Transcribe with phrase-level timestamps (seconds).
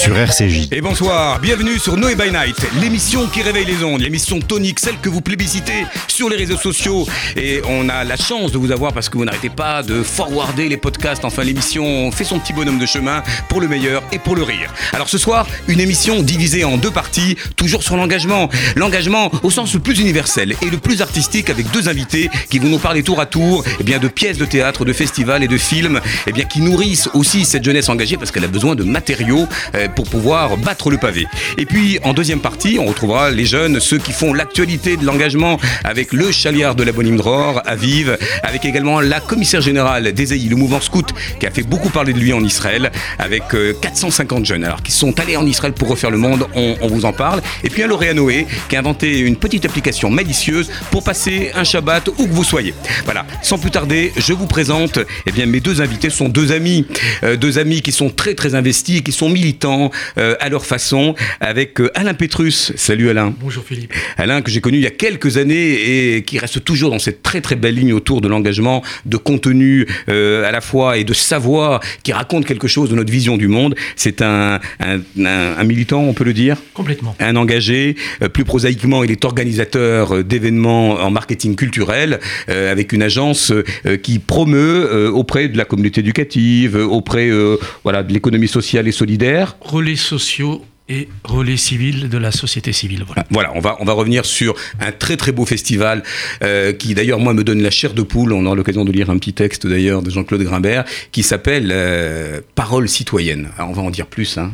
[0.00, 0.68] Sur RCJ.
[0.72, 4.96] Et bonsoir, bienvenue sur Noé by Night, l'émission qui réveille les ondes, l'émission tonique, celle
[4.96, 7.06] que vous plébiscitez sur les réseaux sociaux.
[7.36, 10.70] Et on a la chance de vous avoir parce que vous n'arrêtez pas de forwarder
[10.70, 11.26] les podcasts.
[11.26, 14.72] Enfin, l'émission fait son petit bonhomme de chemin pour le meilleur et pour le rire.
[14.94, 18.48] Alors ce soir, une émission divisée en deux parties, toujours sur l'engagement.
[18.76, 22.68] L'engagement au sens le plus universel et le plus artistique avec deux invités qui vont
[22.68, 25.58] nous parler tour à tour eh bien, de pièces de théâtre, de festivals et de
[25.58, 29.46] films eh bien, qui nourrissent aussi cette jeunesse engagée parce qu'elle a besoin de matériaux
[29.90, 31.26] euh, pour pouvoir battre le pavé.
[31.58, 35.58] Et puis en deuxième partie, on retrouvera les jeunes, ceux qui font l'actualité de l'engagement
[35.84, 40.48] avec le chaliard de la Bonne Dror à Vive, avec également la commissaire générale d'Esaïe,
[40.48, 44.44] le mouvement scout, qui a fait beaucoup parler de lui en Israël, avec euh, 450
[44.46, 47.40] jeunes alors, qui sont allés en Israël pour refaire le monde, on, vous en parle.
[47.62, 51.64] Et puis un lauréat Noé qui a inventé une petite application malicieuse pour passer un
[51.64, 52.74] Shabbat où que vous soyez.
[53.04, 56.86] Voilà, sans plus tarder, je vous présente eh bien, mes deux invités, sont deux amis,
[57.22, 59.79] euh, deux amis qui sont très très investis et qui sont militants
[60.18, 62.72] euh, à leur façon, avec euh, Alain Pétrus.
[62.76, 63.32] Salut Alain.
[63.40, 63.92] Bonjour Philippe.
[64.18, 67.22] Alain, que j'ai connu il y a quelques années et qui reste toujours dans cette
[67.22, 71.14] très très belle ligne autour de l'engagement, de contenu euh, à la fois et de
[71.14, 73.74] savoir, qui raconte quelque chose de notre vision du monde.
[73.96, 76.56] C'est un, un, un- un militant, on peut le dire?
[76.74, 77.14] Complètement.
[77.20, 77.96] un engagé.
[78.22, 83.52] Euh, plus prosaïquement, il est organisateur euh, d'événements en marketing culturel euh, avec une agence
[83.52, 88.88] euh, qui promeut euh, auprès de la communauté éducative, auprès euh, voilà, de l'économie sociale
[88.88, 89.56] et solidaire.
[89.70, 93.04] Relais sociaux et relais civils de la société civile.
[93.06, 93.24] Voilà.
[93.30, 96.02] Voilà, on va, on va revenir sur un très très beau festival
[96.42, 98.32] euh, qui d'ailleurs moi me donne la chair de poule.
[98.32, 102.40] On aura l'occasion de lire un petit texte d'ailleurs de Jean-Claude Grimbert qui s'appelle euh,
[102.56, 103.50] Parole citoyenne.
[103.60, 104.50] On va en dire plus, hein,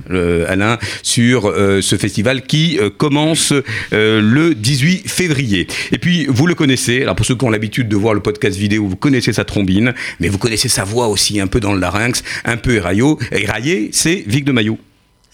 [0.46, 3.54] Alain, sur euh, ce festival qui commence
[3.92, 5.66] le 18 février.
[5.92, 7.00] Et puis vous le connaissez.
[7.00, 9.94] Alors pour ceux qui ont l'habitude de voir le podcast vidéo, vous connaissez sa trombine,
[10.20, 14.22] mais vous connaissez sa voix aussi un peu dans le larynx, un peu éraillé c'est
[14.26, 14.78] Vic de Maillot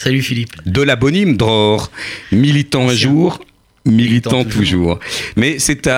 [0.03, 0.51] Salut Philippe.
[0.67, 1.93] de la Bonime Dror,
[2.33, 3.39] militant un jour.
[3.85, 4.99] Militant, Militant toujours.
[5.37, 5.89] Mais c'est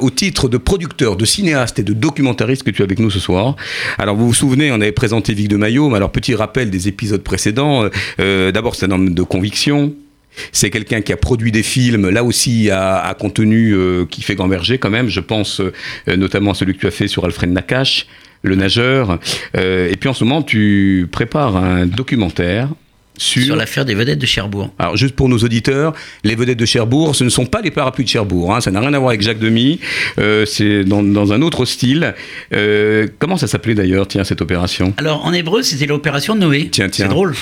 [0.00, 3.20] au titre de producteur, de cinéaste et de documentariste que tu es avec nous ce
[3.20, 3.54] soir.
[3.96, 6.88] Alors vous vous souvenez, on avait présenté Vic de Maillot, mais alors petit rappel des
[6.88, 7.84] épisodes précédents.
[7.84, 9.94] Euh, euh, D'abord, c'est un homme de conviction.
[10.50, 14.34] C'est quelqu'un qui a produit des films, là aussi à, à contenu euh, qui fait
[14.34, 15.08] gamberger quand même.
[15.08, 18.08] Je pense euh, notamment à celui que tu as fait sur Alfred Nakache,
[18.42, 19.20] le nageur.
[19.56, 22.68] Euh, et puis en ce moment, tu prépares un documentaire
[23.16, 24.72] Sur l'affaire des vedettes de Cherbourg.
[24.78, 25.92] alors, juste pour nos auditeurs,
[26.24, 28.54] les vedettes de Cherbourg, ce ne sont pas les parapluies de Cherbourg.
[28.54, 29.78] hein, ça n'a rien à voir avec Jacques Demy.
[30.18, 32.14] euh, c'est dans, dans un autre style.
[32.52, 34.94] Euh, comment ça s'appelait d'ailleurs, tiens, cette opération?
[34.96, 36.68] Alors en hébreu, c'était l'opération Noé.
[36.72, 37.04] Tiens, tiens.
[37.06, 37.34] C'est drôle.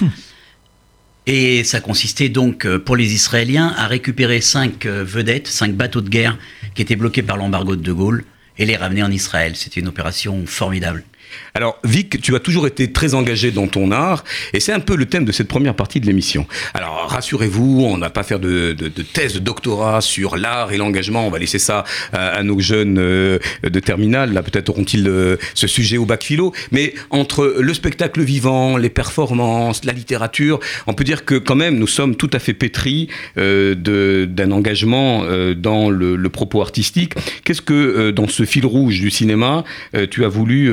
[1.27, 6.09] Et ça consistait donc euh, pour les Israéliens à récupérer cinq vedettes, cinq bateaux de
[6.09, 6.37] guerre
[6.75, 8.25] qui étaient bloqués par l'embargo de De Gaulle
[8.59, 9.53] et les ramener en Israël.
[9.55, 11.05] C'était une opération formidable.
[11.55, 14.97] Alors, Vic, tu as toujours été très engagé dans ton art, et c'est un peu
[14.97, 16.47] le thème de cette première partie de l'émission.
[16.75, 18.73] Alors, rassurez-vous, on n'a pas faire de,
[19.13, 21.27] thèse de doctorat sur l'art et l'engagement.
[21.27, 24.33] On va laisser ça à, nos jeunes euh, de terminale.
[24.33, 26.53] Là, peut-être auront-ils euh, ce sujet au bac philo.
[26.71, 31.79] Mais entre le spectacle vivant, les performances, la littérature, on peut dire que quand même,
[31.79, 35.25] nous sommes tout à fait pétris euh, d'un engagement
[35.57, 37.13] dans le, propos artistique.
[37.45, 39.65] Qu'est-ce que, dans ce fil rouge du cinéma,
[40.11, 40.73] tu as voulu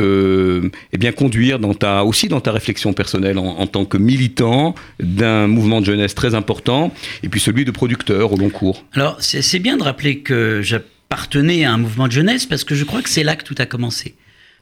[0.91, 5.47] eh bien, conduire dans ta, aussi dans ta réflexion personnelle en, tant que militant d'un
[5.47, 6.93] mouvement de jeunesse très important,
[7.23, 11.65] et puis celui de producteur au long cours Alors c'est bien de rappeler que j'appartenais
[11.65, 13.65] à un mouvement de jeunesse parce que je crois que c'est là que tout a
[13.65, 14.15] commencé.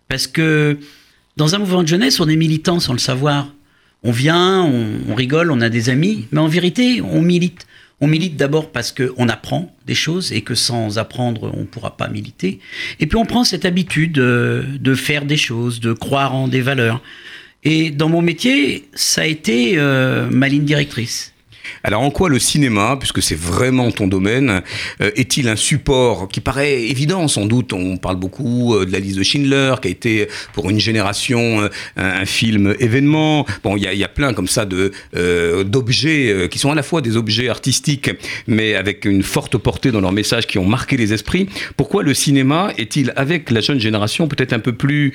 [0.08, 0.78] Parce que
[1.36, 3.53] dans un mouvement de jeunesse, on est militant sans le savoir.
[4.03, 7.66] On vient, on rigole, on a des amis, mais en vérité, on milite.
[8.00, 11.97] On milite d'abord parce qu'on apprend des choses et que sans apprendre, on ne pourra
[11.97, 12.59] pas militer.
[13.00, 16.62] Et puis on prend cette habitude euh, de faire des choses, de croire en des
[16.62, 17.02] valeurs.
[17.63, 21.34] Et dans mon métier, ça a été euh, ma ligne directrice.
[21.83, 24.61] Alors en quoi le cinéma, puisque c'est vraiment ton domaine,
[25.02, 27.73] euh, est-il un support qui paraît évident sans doute?
[27.73, 31.61] On parle beaucoup euh, de la liste de Schindler, qui a été pour une génération
[31.61, 33.46] euh, un, un film événement.
[33.64, 34.91] Bon, il y a, il y a plein comme ça de
[35.64, 38.09] d'objets qui sont à la fois des objets artistiques,
[38.47, 41.47] mais avec une forte portée dans leur message, qui ont marqué les esprits.
[41.75, 45.13] Pourquoi le cinéma est-il avec la jeune génération peut-être un peu plus,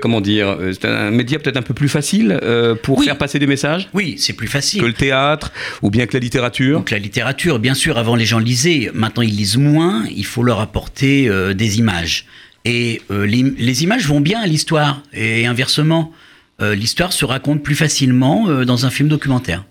[0.00, 2.38] comment dire, c'est un média peut-être un peu plus facile
[2.82, 3.06] pour Oui.
[3.06, 3.88] faire passer des messages?
[3.94, 4.80] Oui, c'est plus facile.
[4.80, 5.52] que le théâtre
[5.82, 9.22] ou bien que la littérature Donc la littérature, bien sûr, avant les gens lisaient, maintenant
[9.22, 12.26] ils lisent moins, il faut leur apporter euh, des images.
[12.64, 16.12] Et euh, les, les images vont bien à l'histoire, et inversement,
[16.60, 19.64] euh, l'histoire se raconte plus facilement dans un film documentaire.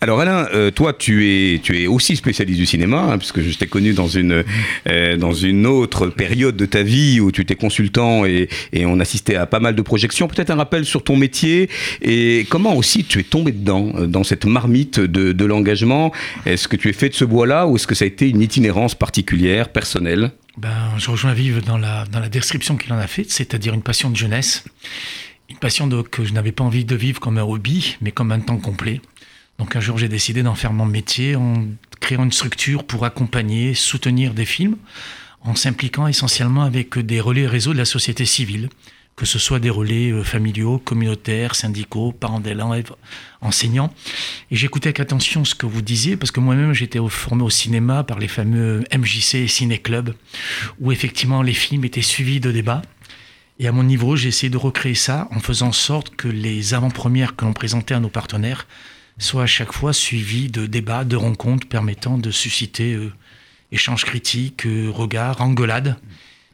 [0.00, 3.56] Alors Alain, euh, toi tu es, tu es aussi spécialiste du cinéma, hein, puisque je
[3.56, 4.44] t'ai connu dans une,
[4.88, 9.34] euh, dans une autre période de ta vie où tu étais consultant et, on assistait
[9.34, 10.28] à pas mal de projections.
[10.28, 11.68] Peut-être un rappel sur ton métier
[12.00, 16.12] et comment aussi tu es tombé dedans, euh, dans cette marmite de, de l'engagement.
[16.46, 18.40] Est-ce que tu es fait de ce bois-là ou est-ce que ça a été une
[18.40, 20.30] itinérance particulière, personnelle?
[20.56, 23.82] Ben, je rejoins Vive dans la, dans la description qu'il en a faite, c'est-à-dire une
[23.82, 24.64] passion de jeunesse.
[25.48, 28.40] Une passion que je n'avais pas envie de vivre comme un hobby, mais comme un
[28.40, 29.00] temps complet.
[29.58, 31.66] Donc un jour, j'ai décidé d'en faire mon métier en
[32.00, 34.76] créant une structure pour accompagner, soutenir des films,
[35.40, 38.68] en s'impliquant essentiellement avec des relais réseaux de la société civile,
[39.16, 42.92] que ce soit des relais euh, familiaux, communautaires, syndicaux, parents d'élèves,
[43.40, 43.92] enseignants.
[44.52, 48.04] Et j'écoutais avec attention ce que vous disiez, parce que moi-même, j'étais formé au cinéma
[48.04, 50.14] par les fameux MJC et Ciné Club,
[50.78, 52.82] où effectivement les films étaient suivis de débats.
[53.58, 56.74] Et à mon niveau, j'ai essayé de recréer ça en faisant en sorte que les
[56.74, 58.68] avant-premières que l'on présentait à nos partenaires
[59.18, 63.12] soient à chaque fois suivies de débats, de rencontres permettant de susciter euh,
[63.72, 65.96] échanges critiques, euh, regards, engueulades.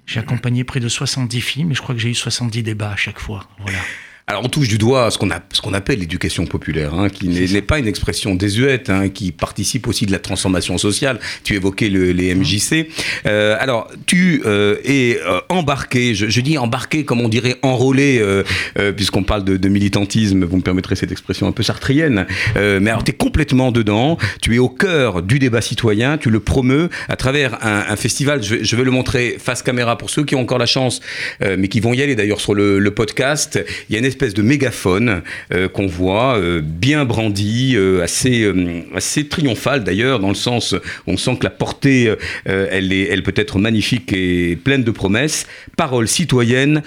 [0.06, 2.96] J'ai accompagné près de 70 films et je crois que j'ai eu 70 débats à
[2.96, 3.48] chaque fois.
[3.60, 3.78] Voilà.
[4.26, 7.28] Alors on touche du doigt ce qu'on a- ce qu'on appelle l'éducation populaire, hein, qui
[7.28, 11.20] n'est n'est pas une expression désuète, hein, qui participe aussi de la transformation sociale.
[11.44, 12.88] Tu évoquais le- les MJC.
[13.26, 18.18] Euh, alors tu euh, es euh, embarqué, je, je dis embarqué comme on dirait enrôlé,
[18.18, 18.44] euh,
[18.78, 22.80] euh, puisqu'on parle de, de militantisme, vous me permettrez cette expression un peu sartrienne, euh,
[22.80, 26.40] mais alors tu es complètement dedans, tu es au cœur du débat citoyen, tu le
[26.40, 30.08] promeus à travers un, un festival, je vais, je vais le montrer face caméra pour
[30.08, 31.00] ceux qui ont encore la chance,
[31.42, 34.06] euh, mais qui vont y aller d'ailleurs sur le, le podcast, il y a une
[34.14, 35.22] espèce de mégaphone
[35.52, 38.48] euh, qu'on voit euh, bien brandi, euh, assez,
[38.94, 42.14] assez triomphal d'ailleurs, dans le sens où on sent que la portée,
[42.44, 45.46] elle, est, elle peut être magnifique et pleine de promesses.
[45.76, 46.82] Parole citoyenne,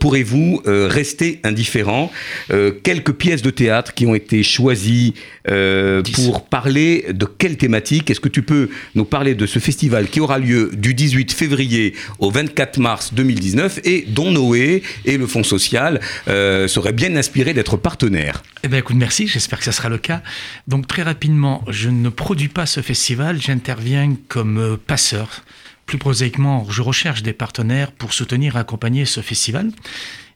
[0.00, 2.10] pourrez-vous euh, rester indifférent
[2.50, 5.14] Euh, Quelques pièces de théâtre qui ont été choisies
[5.48, 8.10] euh, pour parler de quelle thématique?
[8.10, 11.94] Est-ce que tu peux nous parler de ce festival qui aura lieu du 18 février
[12.18, 17.76] au 24 mars 2019 et dont Noé et le Fonds social seraient bien inspirés d'être
[17.76, 18.42] partenaires?
[18.62, 20.22] Eh bien, écoute, merci, j'espère que ça sera le cas.
[20.66, 25.42] Donc, très rapidement, je ne produis pas ce festival, j'interviens comme passeur.
[25.86, 29.70] Plus prosaïquement, je recherche des partenaires pour soutenir et accompagner ce festival.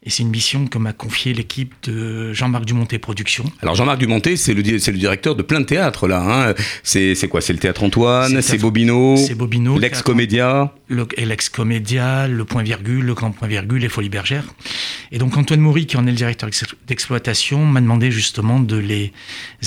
[0.02, 3.44] Et c'est une mission que m'a confiée l'équipe de Jean-Marc Dumonté Productions.
[3.60, 6.22] Alors Jean-Marc Dumonté, c'est le, directeur de plein de théâtres là.
[6.50, 6.54] Hein.
[6.82, 7.42] C'est, quoi?
[7.42, 10.72] C'est le Théâtre Antoine, c'est Bobino, c'est Bobino, le l'ex-comédia.
[10.88, 14.44] le, et l'ex-comédia, le point virgule, le grand point virgule, les folies bergères.
[15.12, 18.76] Et donc Antoine Maury, qui en est le directeur ex- d'exploitation, m'a demandé justement de
[18.76, 19.12] les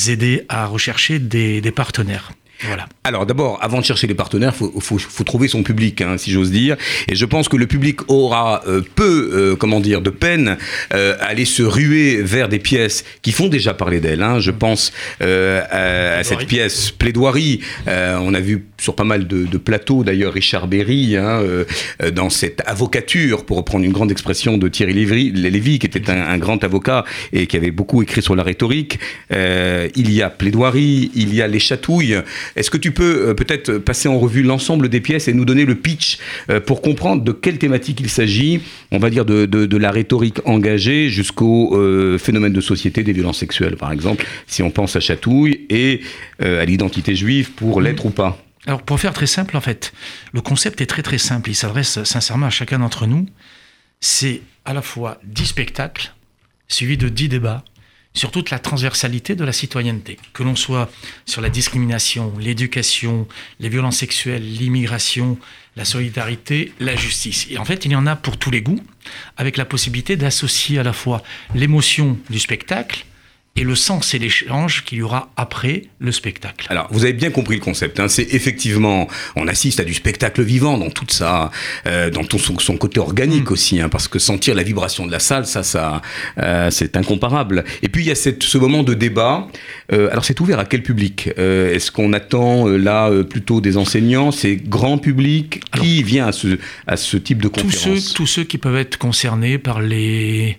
[0.07, 2.31] aider à rechercher des, des partenaires.
[2.61, 2.87] Voilà.
[3.03, 6.31] Alors d'abord, avant de chercher les partenaires, faut, faut, faut trouver son public, hein, si
[6.31, 6.77] j'ose dire.
[7.09, 10.57] Et je pense que le public aura euh, peu, euh, comment dire, de peine
[10.93, 14.23] euh, à aller se ruer vers des pièces qui font déjà parler d'elles.
[14.23, 14.39] Hein.
[14.39, 17.59] Je pense euh, à, à cette pièce Plaidoirie.
[17.87, 21.63] Euh, on a vu sur pas mal de, plateaux, d'ailleurs, Richard Berry, hein, euh,
[22.11, 26.61] dans cette avocature, pour reprendre une grande expression de Thierry Lévy, qui était un, grand
[26.65, 28.99] avocat et qui avait beaucoup écrit sur la rhétorique.
[29.31, 32.17] Euh, il y a Plaidoirie, il y a Les Chatouilles.
[32.57, 35.63] Est-ce que tu peux euh, peut-être passer en revue l'ensemble des pièces et nous donner
[35.63, 36.17] le pitch
[36.65, 38.59] pour comprendre de quelle thématique il s'agit
[38.91, 41.77] On va dire de, de- la rhétorique engagée jusqu'au
[42.17, 46.01] phénomène de société des violences sexuelles, par exemple, si on pense à Chatouille et
[46.39, 48.43] à l'identité juive pour l'être ou pas.
[48.65, 49.93] Alors pour faire très simple, en fait,
[50.31, 51.49] le concept est très très simple.
[51.49, 53.27] Il s'adresse sincèrement à chacun d'entre nous.
[53.99, 56.13] C'est à la fois 10 spectacles
[56.67, 57.63] suivis de 10 débats
[58.13, 60.17] sur toute la transversalité de la citoyenneté.
[60.33, 60.89] Que l'on soit
[61.25, 63.27] sur la discrimination, l'éducation,
[63.59, 65.37] les violences sexuelles, l'immigration,
[65.75, 67.47] la solidarité, la justice.
[67.49, 68.83] Et en fait, il y en a pour tous les goûts,
[69.35, 71.23] avec la possibilité d'associer à la fois
[71.55, 73.05] l'émotion du spectacle
[73.55, 76.65] et le sens et l'échange qu'il y aura après le spectacle.
[76.69, 77.99] Alors, vous avez bien compris le concept.
[77.99, 78.07] Hein.
[78.07, 81.51] C'est effectivement, on assiste à du spectacle vivant dans tout ça,
[81.85, 85.11] euh, dans tout son, son côté organique aussi, hein, parce que sentir la vibration de
[85.11, 86.01] la salle, ça, ça,
[86.39, 87.63] euh, c'est incomparable.
[87.83, 89.47] Et puis il y a cette, ce moment de débat.
[89.91, 93.61] Euh, alors, c'est ouvert à quel public Euh, Est-ce qu'on attend euh, là euh, plutôt
[93.61, 96.57] des enseignants C'est grand public Qui vient à ce,
[96.87, 98.13] à ce type de tous ceux, conférence?
[98.13, 100.57] tous ceux qui peuvent être concernés par les,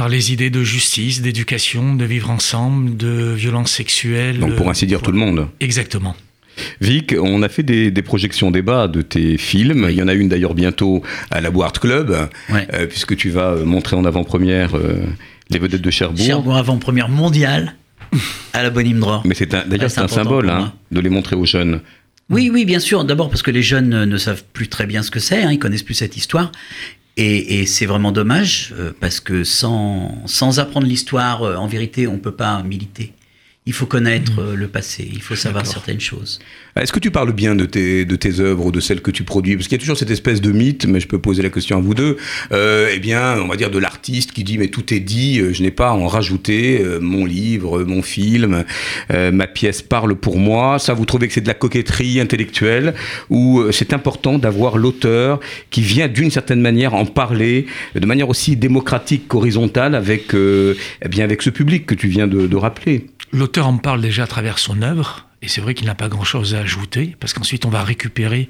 [0.00, 4.38] par les idées de justice, d'éducation, de vivre ensemble, de violence sexuelle.
[4.38, 5.46] Donc, pour ainsi dire, tout le monde.
[5.60, 6.16] Exactement.
[6.80, 9.88] Vic, on a fait des, des projections débat de tes films.
[9.90, 12.16] Il y en a une d'ailleurs bientôt à la Board Club,
[12.48, 12.66] Ouais.
[12.72, 15.02] euh, puisque tu vas euh, montrer en avant-première euh,
[15.50, 16.24] les vedettes de Cherbourg.
[16.24, 17.74] Cherbourg avant-première mondiale
[18.54, 19.20] à la Bonne Dror.
[19.26, 21.82] Mais c'est un- d'ailleurs Ouais, c'est un symbole hein, de les montrer aux jeunes.
[22.30, 23.04] Oui, oui, bien sûr.
[23.04, 25.58] D'abord parce que les jeunes ne savent plus très bien ce que c'est, hein, ils
[25.58, 26.52] connaissent plus cette histoire.
[27.22, 32.14] Et, c'est vraiment dommage, euh, parce que sans, sans apprendre l'histoire, euh, en vérité, on
[32.14, 33.12] ne peut pas militer.
[33.70, 36.40] Il faut connaître euh, le passé, il faut savoir certaines choses.
[36.74, 39.22] Est-ce que tu parles bien de tes, de tes œuvres ou de celles que tu
[39.22, 39.54] produis?
[39.54, 41.78] Parce qu'il y a toujours cette espèce de mythe, mais je peux poser la question
[41.78, 42.16] à vous deux.
[42.50, 45.52] Euh, eh bien, on va dire de l'artiste qui dit mais tout est dit, euh,
[45.52, 46.80] je n'ai pas à en rajouter.
[46.82, 48.64] euh, mon livre, mon film,
[49.12, 50.80] euh, ma pièce parle pour moi.
[50.80, 52.94] Ça, vous trouvez que c'est de la coquetterie intellectuelle
[53.28, 55.38] ou c'est important d'avoir l'auteur
[55.70, 61.22] qui vient d'une certaine manière en parler de manière aussi démocratique qu'horizontale avec, eh bien,
[61.22, 63.06] avec ce public que tu viens de, de rappeler?
[63.32, 66.54] L'auteur en parle déjà à travers son œuvre, et c'est vrai qu'il n'a pas grand-chose
[66.54, 68.48] à ajouter, parce qu'ensuite on va récupérer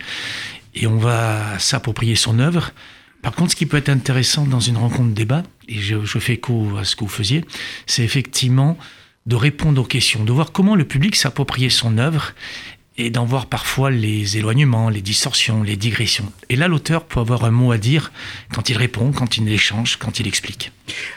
[0.75, 2.73] et on va s'approprier son œuvre.
[3.23, 6.77] Par contre, ce qui peut être intéressant dans une rencontre débat, et je, fais écho
[6.79, 7.45] à ce que vous faisiez,
[7.87, 8.79] c'est effectivement
[9.27, 12.33] de répondre aux questions, de voir comment le public s'appropriait son œuvre
[12.97, 16.33] et d'en voir parfois les éloignements, les distorsions, les digressions.
[16.49, 18.13] Et là, l'auteur peut avoir un mot à dire
[18.55, 20.73] quand il répond, quand il échange, quand il explique.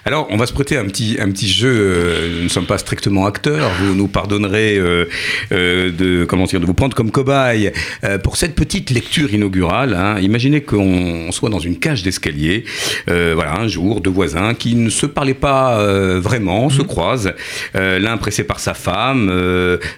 [0.05, 1.69] Alors, on va se prêter un petit, un petit jeu.
[1.71, 3.71] euh, Nous ne sommes pas strictement acteurs.
[3.81, 5.05] Vous nous pardonnerez euh,
[5.51, 7.71] euh, de, comment dire, de vous prendre comme cobaye
[8.03, 9.93] euh, pour cette petite lecture inaugurale.
[9.93, 10.19] hein.
[10.19, 12.63] Imaginez qu'on soit dans une cage d'escalier.
[13.07, 15.83] Voilà, un jour, deux voisins qui ne se parlaient pas
[16.19, 17.33] vraiment se croisent.
[17.75, 19.31] Euh, L'un pressé par sa femme,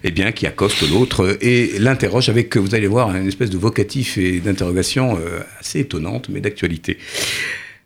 [0.03, 4.17] eh bien, qui accoste l'autre et l'interroge avec, vous allez voir, une espèce de vocatif
[4.17, 5.17] et d'interrogation
[5.60, 6.98] assez étonnante, mais d'actualité.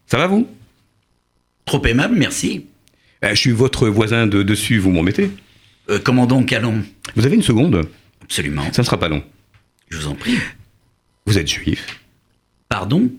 [0.07, 0.47] Ça va vous?
[1.69, 2.65] Trop aimable, merci.
[3.23, 5.29] Euh, Je suis votre voisin de dessus, vous m'en mettez
[5.87, 6.81] Euh, comment donc allons
[7.15, 7.87] Vous avez une seconde
[8.23, 8.63] Absolument.
[8.73, 9.23] Ça ne sera pas long.
[9.89, 10.33] Je vous en prie.
[11.27, 11.99] Vous êtes juif
[12.69, 13.11] Pardon?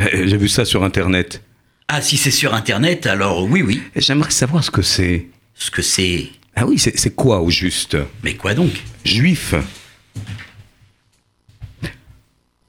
[0.00, 1.42] Euh, J'ai vu ça sur Internet.
[1.88, 3.82] Ah, si c'est sur Internet, alors oui, oui.
[3.96, 5.26] J'aimerais savoir ce que c'est.
[5.56, 6.28] Ce que c'est.
[6.54, 7.96] Ah oui, c'est c'est quoi au juste?
[8.22, 8.70] Mais quoi donc?
[9.04, 9.52] Juif.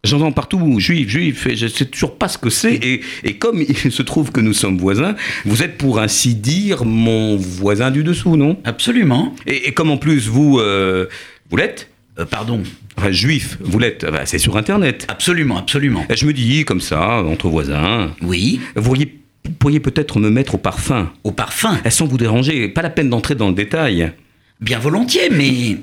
[0.03, 2.73] J'entends partout juif, juif, et je sais toujours pas ce que c'est.
[2.73, 5.15] Et, et comme il se trouve que nous sommes voisins,
[5.45, 8.57] vous êtes pour ainsi dire mon voisin du dessous, non?
[8.63, 9.35] Absolument.
[9.45, 11.05] et, et comme en plus vous, euh,
[11.51, 12.63] vous l'êtes Euh, pardon.
[12.97, 15.05] Enfin, juif, vous l'êtes, c'est sur Internet.
[15.07, 16.03] Absolument, absolument.
[16.09, 18.59] Et Je me dis, comme ça, entre voisins, Oui.
[18.75, 19.19] vous pourriez,
[19.59, 21.11] pourriez peut-être me mettre au parfum.
[21.23, 21.77] Au parfum.
[21.83, 24.11] Elles sans vous déranger, pas la peine d'entrer dans le détail.
[24.59, 25.77] Bien volontiers, mais.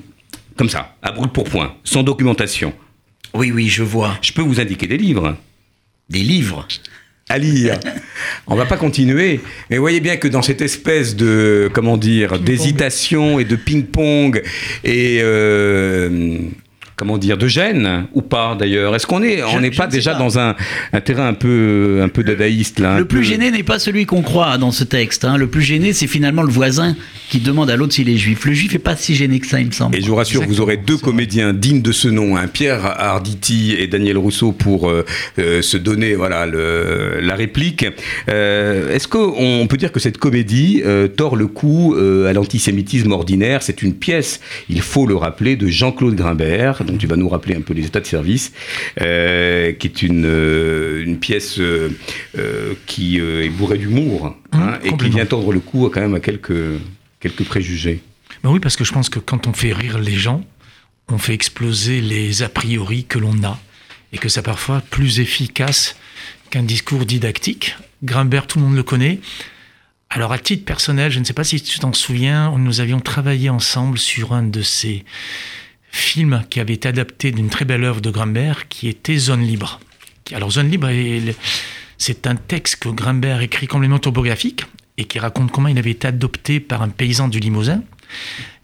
[0.57, 2.73] Comme ça, à brûle pour point, sans documentation.
[3.35, 4.17] Oui, oui, je vois.
[4.23, 5.37] Je peux vous indiquer des livres
[6.09, 6.67] Des livres.
[7.29, 7.79] à lire.
[8.47, 12.39] On va pas continuer, mais vous voyez bien que dans cette espèce de, comment dire,
[12.39, 14.43] d'hésitation et de ping-pong
[14.83, 16.39] et euh,
[16.99, 18.95] comment dire, de gêne ou pas d'ailleurs?
[18.95, 20.19] Est-ce qu'on est, on n'est pas déjà pas.
[20.19, 20.57] dans un,
[20.93, 24.05] un terrain un peu, un peu dadaïste là Le plus peu- gêné n'est pas celui
[24.05, 25.25] qu'on croit dans ce texte.
[25.25, 25.37] hein.
[25.37, 26.97] Le plus gêné, c'est finalement le voisin
[27.31, 28.45] qui demande à l'autre s'il est juif.
[28.45, 29.97] Le juif est pas si gêné que ça, il me semble.
[29.97, 33.75] Et je vous rassure, vous aurez deux comédiens dignes de ce nom, hein, Pierre Arditi
[33.79, 35.05] et Daniel Rousseau, pour euh,
[35.39, 37.87] euh, se donner voilà le, la réplique.
[38.29, 40.83] Euh, Est-ce qu'on peut dire que cette comédie
[41.17, 43.63] tord le cou euh, à l'antisémitisme ordinaire?
[43.63, 47.55] C'est une pièce, il faut le rappeler, de Jean-Claude Grimbert, dont tu vas nous rappeler
[47.55, 48.53] un peu les états de service,
[49.01, 51.91] euh, qui est une, euh, une pièce euh,
[52.87, 56.21] qui est bourrée d'humour hein, Mmh, et qui vient tordre le cou quand même à
[56.21, 56.81] quelques,
[57.21, 58.01] quelques préjugés.
[58.43, 60.43] Ben oui, parce que je pense que quand on fait rire les gens,
[61.09, 63.61] on fait exploser les a priori que l'on a,
[64.13, 65.97] et que c'est parfois plus efficace
[66.51, 67.77] qu'un discours didactique.
[68.03, 69.21] Grimbert, tout le monde le connaît.
[70.09, 73.51] Alors, à titre personnel, je ne sais pas si tu t'en souviens, nous avions travaillé
[73.51, 75.05] ensemble sur un de ces
[75.91, 79.81] films qui avait été adapté d'une très belle œuvre de Grimbert, qui était Zone Libre.
[80.33, 81.37] Alors, Zone Libre, est-
[81.97, 84.65] c'est un texte que Grimbert écrit complètement autobiographique
[84.99, 87.83] et qui raconte comment il avait été adopté par un paysan du Limousin.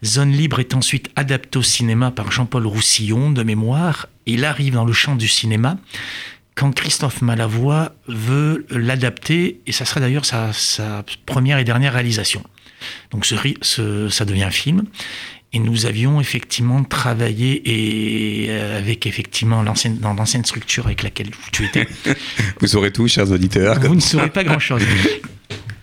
[0.03, 4.07] Zone Libre est ensuite adapté au cinéma par Jean-Paul Roussillon, de mémoire.
[4.25, 5.77] Il arrive dans le champ du cinéma
[6.55, 10.51] quand Christophe Malavoie veut l'adapter, et ça sera d'ailleurs sa,
[11.25, 12.43] première et dernière réalisation.
[13.11, 14.85] Donc ça devient un film.
[15.55, 21.29] Et nous avions effectivement travaillé et euh, avec effectivement l'ancienne, dans l'ancienne structure avec laquelle
[21.53, 21.87] tu étais.
[22.59, 23.79] Vous saurez tout, chers auditeurs.
[23.79, 24.83] Vous ne saurez pas grand-chose.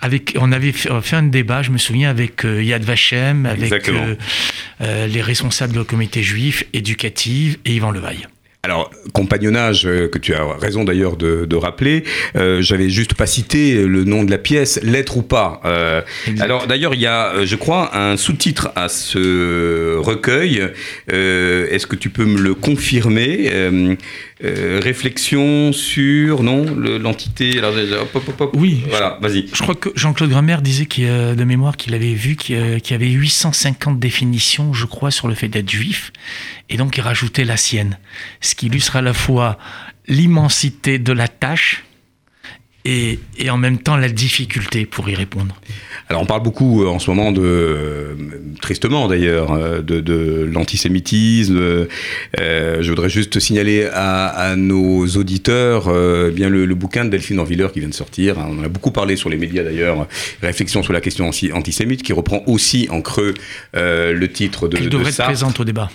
[0.03, 3.89] Avec, on avait fait, fait un débat, je me souviens, avec euh, Yad Vashem, avec
[3.89, 4.17] euh,
[4.81, 8.27] euh, les responsables du comité juif, éducative et Yvan Levaille.
[8.65, 12.05] Alors, compagnonnage, euh, que tu as raison d'ailleurs de, de rappeler,
[12.37, 15.61] euh, j'avais juste pas cité le nom de la pièce, Lettre ou pas.
[15.65, 16.01] Euh,
[16.39, 20.63] alors d'ailleurs, il y a, je crois, un sous-titre à ce recueil.
[21.13, 23.51] Euh, Est-ce que tu peux me le confirmer
[24.45, 27.61] Euh, euh, Réflexion sur, non, le- l'entité...
[28.15, 28.51] hop, hop, hop.
[28.55, 28.83] Oui.
[28.89, 29.47] Voilà, vas-y.
[29.53, 32.81] Je crois que Jean-Claude Grammaire disait a- de mémoire qu'il avait vu qu'il y a-
[32.81, 36.13] qu'il y avait 850 définitions, je crois, sur le fait d'être juif,
[36.71, 37.99] et donc il rajoutait la sienne,
[38.41, 39.59] ce qui illustre à la fois
[40.09, 41.85] l'immensité de la tâche
[42.85, 45.55] et, et en même temps la difficulté pour y répondre.
[46.09, 48.15] Alors on parle beaucoup euh, en ce moment de, euh,
[48.61, 51.87] tristement d'ailleurs, euh, de, de l'antisémitisme.
[52.39, 55.85] Je voudrais juste signaler à, à nos auditeurs
[56.33, 58.37] bien le, le bouquin de Delphine Orviller qui vient de sortir.
[58.39, 60.07] On en a beaucoup parlé sur les médias d'ailleurs.
[60.43, 63.35] Réflexion sur la question anti- antisémite qui reprend aussi en creux
[63.75, 65.33] le titre de, Elle de devrait être Sartre.
[65.33, 65.91] présente au débat.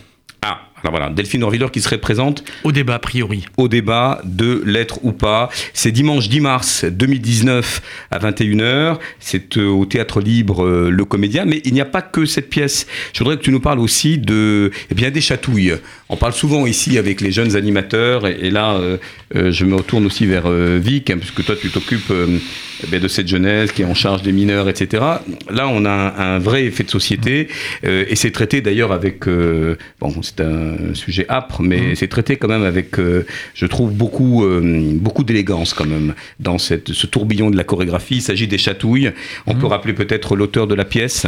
[0.84, 3.46] Alors voilà, Delphine Orviller qui serait présente Au débat, a priori.
[3.58, 5.50] au débat de l'être ou pas.
[5.74, 7.82] C'est dimanche 10 mars 2019
[8.12, 8.98] à 21h.
[9.20, 11.46] C'est euh, au Théâtre Libre euh, Le Comédien.
[11.46, 12.86] Mais il n'y a pas que cette pièce.
[13.14, 15.74] Je voudrais que tu nous parles aussi de, eh bien, des chatouilles.
[16.10, 18.28] On parle souvent ici avec les jeunes animateurs.
[18.28, 18.98] Et, et là, euh,
[19.34, 22.38] je me retourne aussi vers euh, Vic, hein, puisque toi, tu t'occupes euh,
[22.84, 25.04] eh bien, de cette jeunesse qui est en charge des mineurs, etc.
[25.50, 27.50] Là, on a un, un vrai effet de société.
[27.84, 29.28] euh, et c'est traité d'ailleurs avec...
[29.28, 33.92] euh, bon, c'est un sujet âpre, mais c'est traité quand même avec, euh, je trouve,
[33.92, 34.62] beaucoup, euh,
[34.94, 38.16] beaucoup d'élégance quand même dans cette, ce tourbillon de la chorégraphie.
[38.18, 39.12] Il s'agit des chatouilles.
[39.46, 41.26] On peut rappeler peut-être l'auteur de la pièce.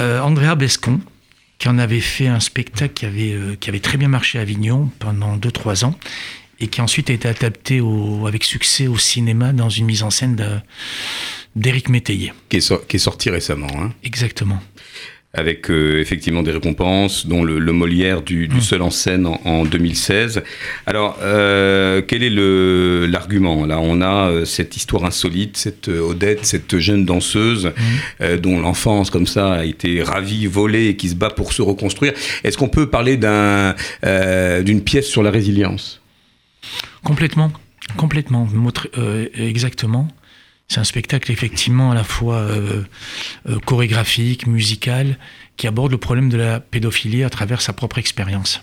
[0.00, 1.00] Euh, Andrea Bescon,
[1.58, 4.42] qui en avait fait un spectacle qui avait, euh, qui avait très bien marché à
[4.42, 5.98] Avignon pendant 2-3 ans,
[6.60, 10.10] et qui ensuite a été adapté au- avec succès au cinéma dans une mise en
[10.10, 10.36] scène
[11.56, 12.32] d'Éric Métayer.
[12.48, 14.60] Qui est, so- qui est sorti récemment, hein, Exactement.
[15.34, 19.40] avec euh, effectivement des récompenses, dont le, le Molière du, du seul en scène en,
[19.44, 20.42] en 2016.
[20.86, 22.30] Alors, euh, quel est
[23.08, 27.72] l'argument Là, on a euh, cette histoire insolite, cette euh, Odette, cette jeune danseuse
[28.20, 31.62] euh, dont l'enfance, comme ça, a été ravie, volée et qui se bat pour se
[31.62, 32.14] reconstruire.
[32.42, 35.97] Est-ce qu'on peut parler euh, d'une pièce sur la résilience?
[37.04, 37.52] Complètement,
[37.96, 38.48] complètement,
[38.96, 40.08] euh, exactement.
[40.68, 42.82] C'est un spectacle effectivement à la fois euh,
[43.48, 45.18] euh, chorégraphique, musical,
[45.56, 48.62] qui aborde le problème de la pédophilie à travers sa propre expérience.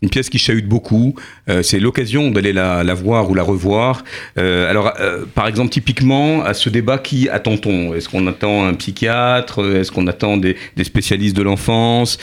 [0.00, 1.16] Une pièce qui chahute beaucoup.
[1.48, 4.04] Euh, c'est l'occasion d'aller la, voir ou la revoir.
[4.38, 7.94] Euh, alors, euh, par exemple, typiquement, à ce débat, qui attend-on?
[7.94, 9.74] Est-ce qu'on attend un psychiatre?
[9.74, 12.18] Est-ce qu'on attend des, spécialistes de l'enfance?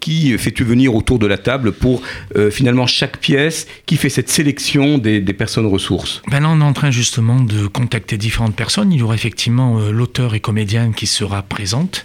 [0.00, 2.02] Qui fais-tu venir autour de la table pour
[2.50, 6.20] finalement chaque pièce Qui fait cette sélection des, personnes ressources?
[6.30, 8.92] Ben là, on est en train justement de contacter différentes personnes.
[8.92, 12.04] Il y aura effectivement l'auteur et comédienne qui sera présente.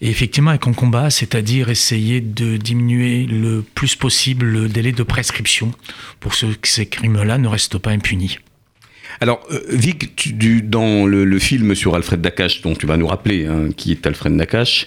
[0.00, 5.02] Et effectivement, avec un combat, c'est-à-dire essayer de diminuer le plus possible le délai de
[5.02, 5.72] prescription
[6.20, 8.38] pour que ces crimes-là ne restent pas impunis.
[9.20, 12.96] Alors, euh, Vic, tu- du- dans le, le film sur Alfred Nakache, dont tu vas
[12.96, 14.86] nous rappeler hein, qui est Alfred Nakache,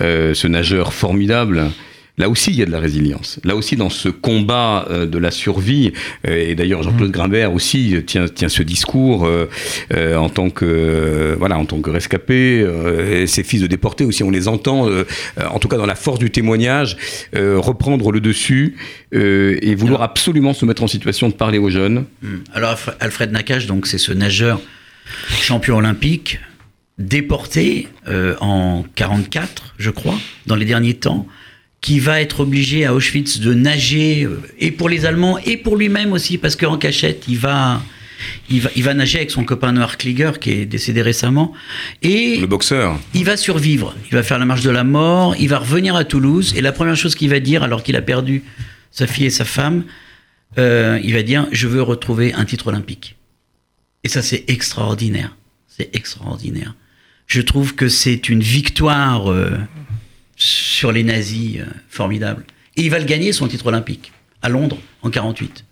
[0.00, 1.70] euh, ce nageur formidable,
[2.16, 3.40] là aussi il y a de la résilience.
[3.44, 5.92] Là aussi, dans ce combat euh, de la survie,
[6.28, 9.48] euh, et d'ailleurs Jean-Claude Grimbert aussi tient, tient ce discours euh,
[9.92, 13.66] euh, en tant que euh, voilà, en tant que rescapé, euh, et ses fils de
[13.66, 15.04] déportés aussi, on les entend, euh,
[15.40, 16.96] euh, en tout cas dans la force du témoignage,
[17.34, 18.76] euh, reprendre le dessus
[19.14, 22.04] euh, et vouloir absolument se mettre en situation de parler aux jeunes.
[22.22, 22.38] Hmm.
[22.52, 24.60] Alors Alfred- Nakache, donc c'est ce nageur
[25.40, 26.38] champion olympique
[26.98, 30.14] déporté euh, en 44, je crois,
[30.46, 31.26] dans les derniers temps,
[31.84, 35.76] qui va être obligé à Auschwitz de nager euh, et pour les Allemands et pour
[35.76, 37.82] lui-même aussi parce qu'en cachette il va
[38.48, 41.52] il va, il va nager avec son copain Noir Klieger qui est décédé récemment
[42.00, 42.98] et Le boxeur.
[43.12, 43.94] il va survivre.
[44.10, 45.36] Il va faire la marche de la mort.
[45.38, 46.54] Il va revenir à Toulouse.
[46.56, 48.42] Et la première chose qu'il va dire, alors qu'il a perdu
[48.90, 49.84] sa fille et sa femme,
[50.56, 53.16] euh, il va dire Je veux retrouver un titre olympique.
[54.04, 55.36] Et ça, c'est extraordinaire.
[55.68, 56.74] C'est extraordinaire.
[57.26, 59.58] Je trouve que c'est une victoire euh,
[60.36, 62.44] sur les nazis euh, formidable.
[62.76, 65.63] Et il va le gagner, son titre olympique, à Londres, en 48.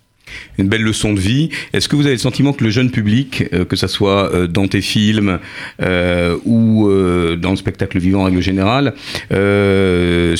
[0.57, 1.49] Une belle leçon de vie.
[1.73, 4.47] Est-ce que vous avez le sentiment que le jeune public, euh, que ça soit euh,
[4.47, 5.39] dans tes films
[5.81, 6.89] euh, ou
[7.37, 8.93] dans le spectacle vivant en règle générale,
[9.31, 10.35] euh,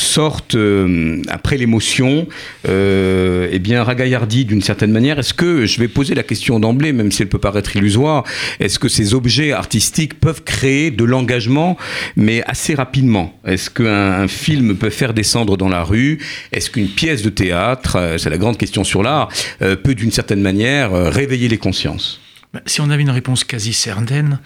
[1.27, 2.27] après l'émotion,
[2.65, 5.19] eh bien ragaillardi d'une certaine manière?
[5.19, 8.23] Est-ce que, je vais poser la question d'emblée, même si elle peut paraître illusoire,
[8.59, 11.77] est-ce que ces objets artistiques peuvent créer de l'engagement,
[12.15, 13.39] mais assez rapidement?
[13.45, 16.19] Est-ce qu'un un film peut faire descendre dans la rue?
[16.51, 19.29] Est-ce qu'une pièce de théâtre, c'est la grande question sur l'art,
[19.77, 22.19] peut d'une certaine manière euh, réveiller les consciences
[22.53, 24.39] Ben, Si on avait une réponse quasi certaine,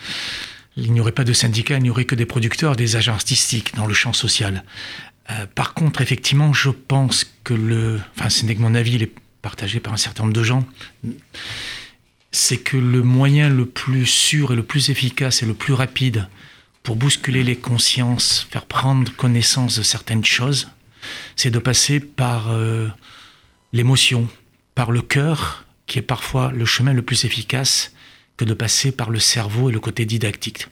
[0.75, 3.75] il n'y aurait pas de syndicats, il n'y aurait que des producteurs, des agents artistiques
[3.75, 4.63] dans le champ social.
[5.29, 7.99] Euh, par contre, effectivement, je pense que le...
[8.17, 9.11] Enfin, ce n'est que mon avis, il est
[9.41, 10.65] partagé par un certain nombre de gens.
[12.31, 16.27] C'est que le moyen le plus sûr et le plus efficace et le plus rapide
[16.83, 20.69] pour bousculer les consciences, faire prendre connaissance de certaines choses,
[21.35, 22.87] c'est de passer par euh,
[23.73, 24.29] l'émotion,
[24.77, 27.91] par le cœur, qui est parfois le chemin le plus efficace
[28.37, 30.67] que de passer par le cerveau et le côté didactique.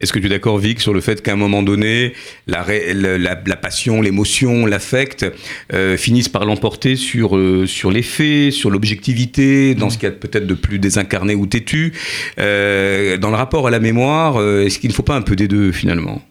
[0.00, 2.12] Est-ce que tu es d'accord, Vic, sur le fait qu'à un moment donné,
[2.46, 5.26] la, ré- la, la- la passion, l'émotion, l'affect
[5.72, 10.12] euh, finissent par l'emporter sur, euh, sur les faits, sur l'objectivité, dans ce qu'il y
[10.12, 11.92] a peut-être de plus désincarné ou têtu
[12.38, 15.34] Euh, Dans le rapport à la mémoire, euh, est-ce qu'il ne faut pas un peu
[15.36, 16.22] des deux, finalement,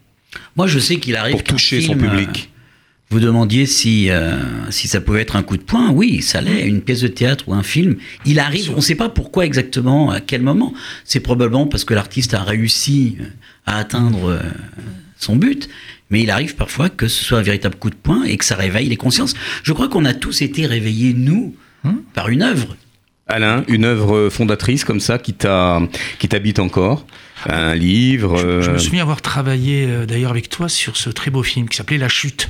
[0.55, 2.52] Moi, je sais qu'il arrive pour toucher son public euh,
[3.13, 4.39] Vous demandiez si, euh,
[4.71, 5.91] si ça pouvait être un coup de poing.
[5.91, 6.65] Oui, ça l'est.
[6.65, 7.97] Une pièce de théâtre ou un film.
[8.25, 10.73] Il arrive, on ne sait pas pourquoi exactement, à quel moment.
[11.05, 13.25] C'est probablement parce que l'artiste a réussi euh,
[13.67, 14.39] à atteindre euh,
[15.19, 15.69] son but.
[16.09, 18.55] Mais il arrive parfois que ce soit un véritable coup de poing et que ça
[18.55, 19.35] réveille les consciences.
[19.61, 21.55] Je crois qu'on a tous été réveillés, nous,
[22.13, 22.75] par une œuvre.
[23.27, 25.81] Alain, une œuvre fondatrice comme ça qui t'a
[26.19, 27.05] qui t'habite encore
[27.47, 31.41] Un livre Je, je me souviens avoir travaillé d'ailleurs avec toi sur ce très beau
[31.41, 32.49] film qui s'appelait La Chute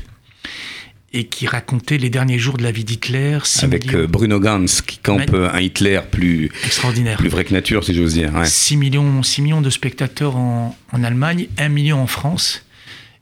[1.13, 3.37] et qui racontait les derniers jours de la vie d'Hitler.
[3.61, 7.17] avec millions- euh, Bruno Gans qui campe euh, un Hitler plus, extraordinaire.
[7.17, 8.33] plus vrai que nature, si j'ose dire.
[8.33, 8.45] ouais.
[8.45, 12.65] 6 millions, 6 millions de spectateurs en, en Allemagne, 1 million en France.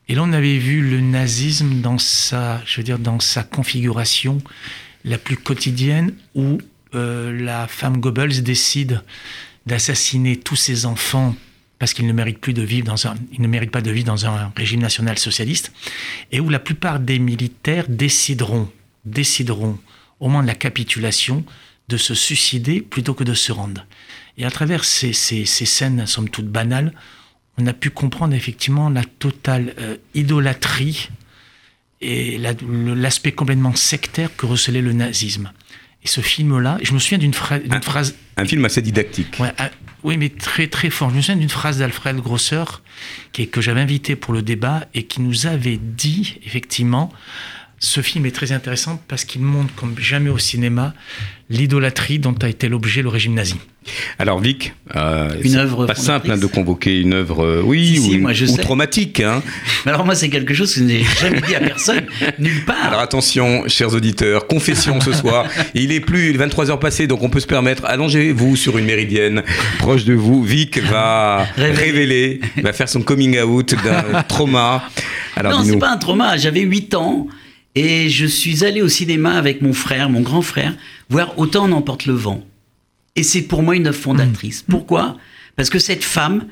[0.08, 4.38] Et là, on avait vu le nazisme dans sa, je veux dire, dans sa configuration
[5.04, 6.58] la plus quotidienne, où
[6.94, 9.02] euh, la femme Goebbels décide
[9.66, 11.34] d'assassiner tous ses enfants
[11.82, 14.06] parce qu'ils ne méritent plus de vivre dans un, ils ne méritent pas de vivre
[14.06, 15.72] dans un régime national socialiste,
[16.30, 18.70] et où la plupart des militaires décideront,
[19.04, 19.80] décideront
[20.20, 21.44] au moment de la capitulation
[21.88, 23.84] de se suicider plutôt que de se rendre.
[24.38, 26.92] Et à travers ces, ces, scènes, somme toute banales,
[27.58, 31.08] on a pu comprendre effectivement la totale euh, idolâtrie
[32.00, 35.50] et l'aspect complètement sectaire que recelait le nazisme.
[36.04, 39.36] Et ce film-là, je me souviens d'une phra- d'une phrase Un film assez didactique.
[39.38, 39.52] Ouais,
[40.02, 41.10] oui, mais très très fort.
[41.10, 42.64] Je me souviens d'une phrase d'Alfred Grosser
[43.32, 47.12] qui est- que j'avais invité pour le débat et qui nous avait dit effectivement
[47.78, 50.94] ce film est très intéressant parce qu'il montre comme jamais au cinéma
[51.50, 53.56] l'idolâtrie dont a été l'objet le régime nazi.
[54.18, 57.94] Alors Vic, euh, Une c'est œuvre pas simple hein, de convoquer une œuvre, euh, oui,
[57.94, 58.62] Si, ou, si, une- moi, je ou sais.
[58.62, 59.20] traumatique.
[59.20, 59.42] Hein.
[59.84, 62.04] Mais alors moi, c'est quelque chose que je n'ai jamais dit à personne,
[62.38, 62.76] nulle part.
[62.84, 65.46] Alors attention, chers auditeurs, confession ce soir.
[65.74, 67.84] Il est plus 23 heures passées, donc on peut se permettre.
[67.86, 69.42] Allongez-vous sur une méridienne
[69.78, 70.42] proche de vous.
[70.44, 72.40] Vic va Révéler.
[72.62, 74.84] va faire son coming out d'un trauma.
[75.36, 76.36] Alors non, c'est pas un trauma.
[76.36, 77.26] J'avais 8 ans
[77.74, 80.74] et je suis allé au cinéma avec mon frère, mon grand frère,
[81.08, 82.42] voir Autant en emporte le vent.
[83.16, 84.64] Et c'est pour moi une œuvre fondatrice.
[84.68, 85.16] Pourquoi?
[85.56, 86.46] Parce que cette femme,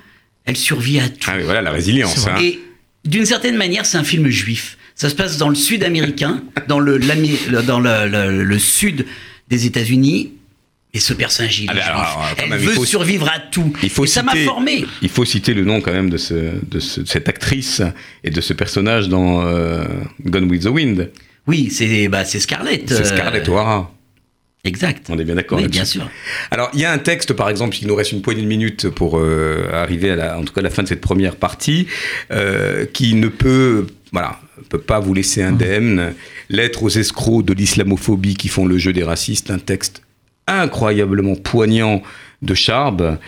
[0.45, 1.29] elle survit à tout.
[1.29, 2.27] Ah oui, voilà la résilience.
[2.27, 2.37] hein.
[2.41, 2.59] Et
[3.05, 4.77] d'une certaine manière, c'est un film juif.
[4.95, 9.07] Ça se passe dans le sud américain, dans le, dans le, le- le sud
[9.49, 10.33] des États-Unis.
[10.93, 13.73] Et ce personnage, il Ah ben alors, Elle même, il veut faut- survivre à tout.
[13.83, 14.85] Il faut et ça m'a formé.
[15.03, 17.81] Il faut citer le nom quand même de, ce, de, ce- de cette actrice
[18.25, 19.85] et de ce personnage dans euh,
[20.27, 21.11] Gone with the Wind.
[21.47, 22.83] Oui, c'est bah, Scarlett.
[22.89, 23.95] C'est euh, Scarlett O'Hara.
[24.65, 25.07] Exact.
[25.09, 26.09] On est bien d'accord Oui, bien sûr.
[26.51, 28.89] Alors, il y a un texte, par exemple, il nous reste une poignée de minutes
[28.91, 31.87] pour euh, arriver à la, en tout cas, à la fin de cette première partie,
[32.31, 36.13] euh, qui ne peut, voilà, peut pas vous laisser indemne.
[36.51, 40.03] Lettre aux escrocs de l'islamophobie qui font le jeu des racistes, un texte
[40.47, 42.03] incroyablement poignant
[42.43, 43.19] de Charb.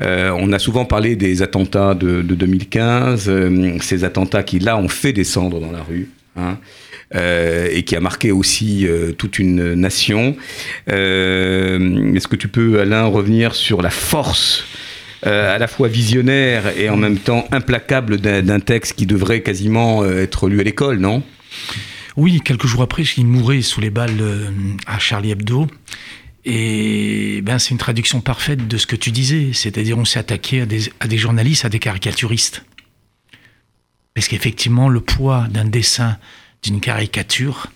[0.00, 4.76] Euh, on a souvent parlé des attentats de, de 2015, euh, ces attentats qui, là,
[4.76, 6.08] ont fait descendre dans la rue.
[6.36, 6.58] hein,
[7.12, 10.36] et qui a marqué aussi euh, toute une nation.
[10.88, 14.64] Euh, Est-ce que tu peux, Alain, revenir sur la force
[15.26, 20.02] euh, à la fois visionnaire et en même temps implacable d'un texte qui devrait quasiment
[20.02, 21.22] euh, être lu à l'école, non?
[22.16, 24.48] Oui, quelques jours après, il mourait sous les balles euh,
[24.86, 25.66] à Charlie Hebdo.
[26.44, 30.62] Et ben, c'est une traduction parfaite de ce que tu disais, c'est-à-dire on s'est attaqué
[30.62, 32.64] à des, à des journalistes, à des caricaturistes.
[34.14, 36.16] Parce qu'effectivement, le poids d'un dessin,
[36.62, 37.68] d'une caricature,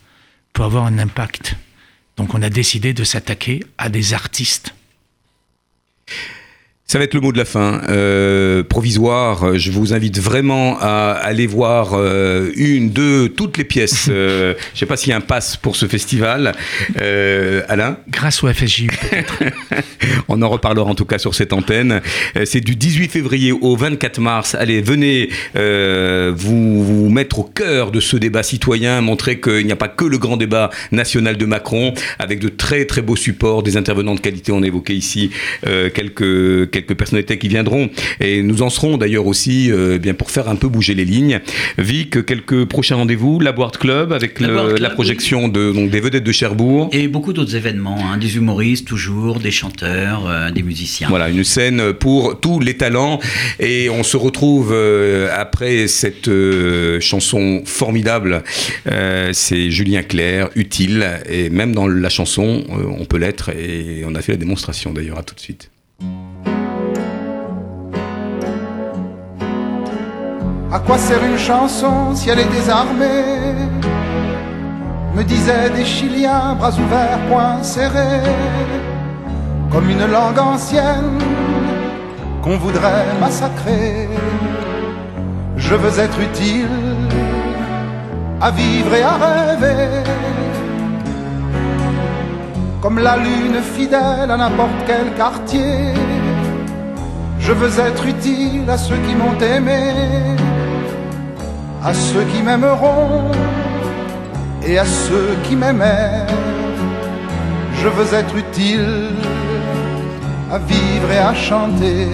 [0.52, 1.56] peut avoir un impact.
[2.16, 4.74] Donc on a décidé de s'attaquer à des artistes.
[6.86, 7.80] Ça va être le mot de la fin.
[7.88, 14.08] Euh, provisoire, je vous invite vraiment à aller voir euh, une, deux, toutes les pièces.
[14.10, 16.52] Euh, je ne sais pas s'il y a un pass pour ce festival.
[17.00, 18.90] Euh, Alain Grâce au FSJU.
[20.28, 22.02] On en reparlera en tout cas sur cette antenne.
[22.36, 24.54] Euh, C'est du 18 février au 24 mars.
[24.54, 29.72] Allez, venez euh, vous, vous mettre au cœur de ce débat citoyen, montrer qu'il n'y
[29.72, 33.62] a pas que le grand débat national de Macron, avec de très très beaux supports,
[33.62, 34.52] des intervenants de qualité.
[34.52, 35.30] On a évoqué ici
[35.66, 37.88] euh, quelques, quelques personnalités qui viendront.
[38.20, 41.40] Et nous en serons d'ailleurs aussi euh, bien pour faire un peu bouger les lignes.
[41.78, 43.40] Vic, quelques prochains rendez-vous.
[43.40, 46.32] La Board Club avec La le- Board Club, la projection de, donc, des vedettes de
[46.32, 46.88] Cherbourg.
[46.92, 51.08] Et beaucoup d'autres événements, hein, des humoristes toujours, des chanteurs, euh, des musiciens.
[51.08, 53.18] Voilà, une scène pour tous les talents.
[53.60, 56.30] Et on se retrouve euh, après cette
[57.00, 58.42] chanson formidable.
[59.32, 61.06] C'est Julien Clerc, utile.
[61.28, 62.64] Et même dans la chanson,
[62.98, 63.50] on peut l'être.
[63.50, 65.18] Et on a fait la démonstration d'ailleurs.
[65.18, 65.70] À tout de suite.
[70.74, 73.54] À quoi sert une chanson si elle est désarmée?
[75.14, 78.28] Me disaient des Chiliens, bras ouverts, poings serrés,
[79.70, 81.20] comme une langue ancienne
[82.42, 84.08] qu'on voudrait massacrer.
[85.56, 86.66] Je veux être utile
[88.40, 90.02] à vivre et à rêver,
[92.82, 95.94] comme la lune fidèle à n'importe quel quartier.
[97.38, 100.34] Je veux être utile à ceux qui m'ont aimé,
[101.84, 103.30] à ceux qui m'aimeront
[104.66, 106.26] et à ceux qui m'aimaient.
[107.82, 109.10] Je veux être utile
[110.50, 112.08] à vivre et à chanter.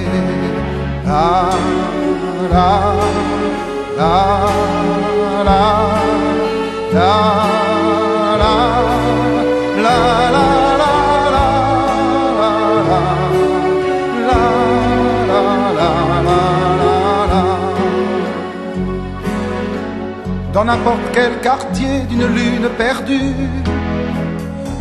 [20.52, 23.34] Dans n'importe quel quartier d'une lune perdue,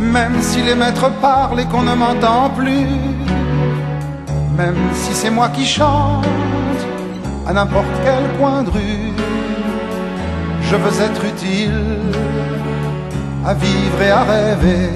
[0.00, 2.88] même si les maîtres parlent et qu'on ne m'entend plus,
[4.56, 6.26] même si c'est moi qui chante
[7.46, 9.12] à n'importe quel coin de rue,
[10.62, 12.00] je veux être utile
[13.46, 14.90] à vivre et à rêver.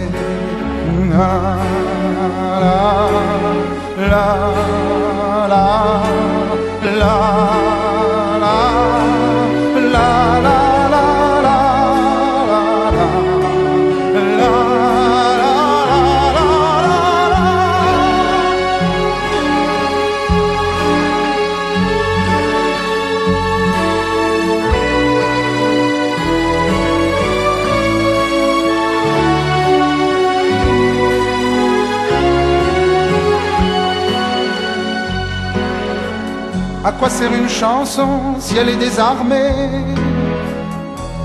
[36.99, 39.69] Quoi sert une chanson si elle est désarmée?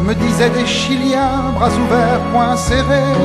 [0.01, 3.19] Me disaient des Chiliens, bras ouverts, poings serrés,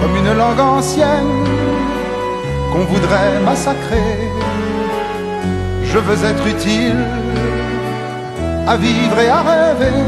[0.00, 1.44] comme une langue ancienne
[2.72, 4.30] qu'on voudrait massacrer.
[5.84, 7.04] Je veux être utile
[8.66, 10.02] à vivre et à rêver,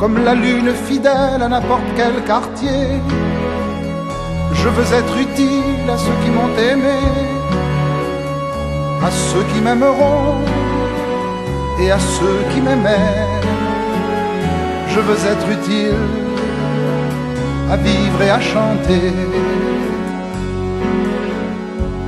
[0.00, 3.00] comme la lune fidèle à n'importe quel quartier.
[4.52, 7.33] Je veux être utile à ceux qui m'ont aimé
[9.04, 10.40] à ceux qui m'aimeront
[11.78, 13.28] et à ceux qui m'aimaient.
[14.88, 15.94] Je veux être utile
[17.70, 19.12] à vivre et à chanter.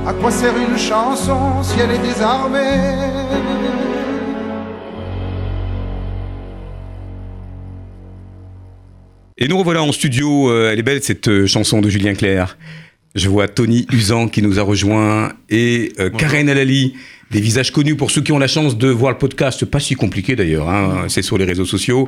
[0.07, 2.79] À quoi sert une chanson si elle est désarmée?
[9.37, 10.49] Et nous revoilà en studio.
[10.49, 12.57] euh, elle est belle cette euh, chanson de Julien Clerc.
[13.17, 16.93] Je vois Tony Usan qui nous a rejoint et euh, Karen Alali,
[17.31, 19.95] des visages connus pour ceux qui ont la chance de voir le podcast, pas si
[19.95, 22.07] compliqué d'ailleurs, hein, c'est sur les réseaux sociaux.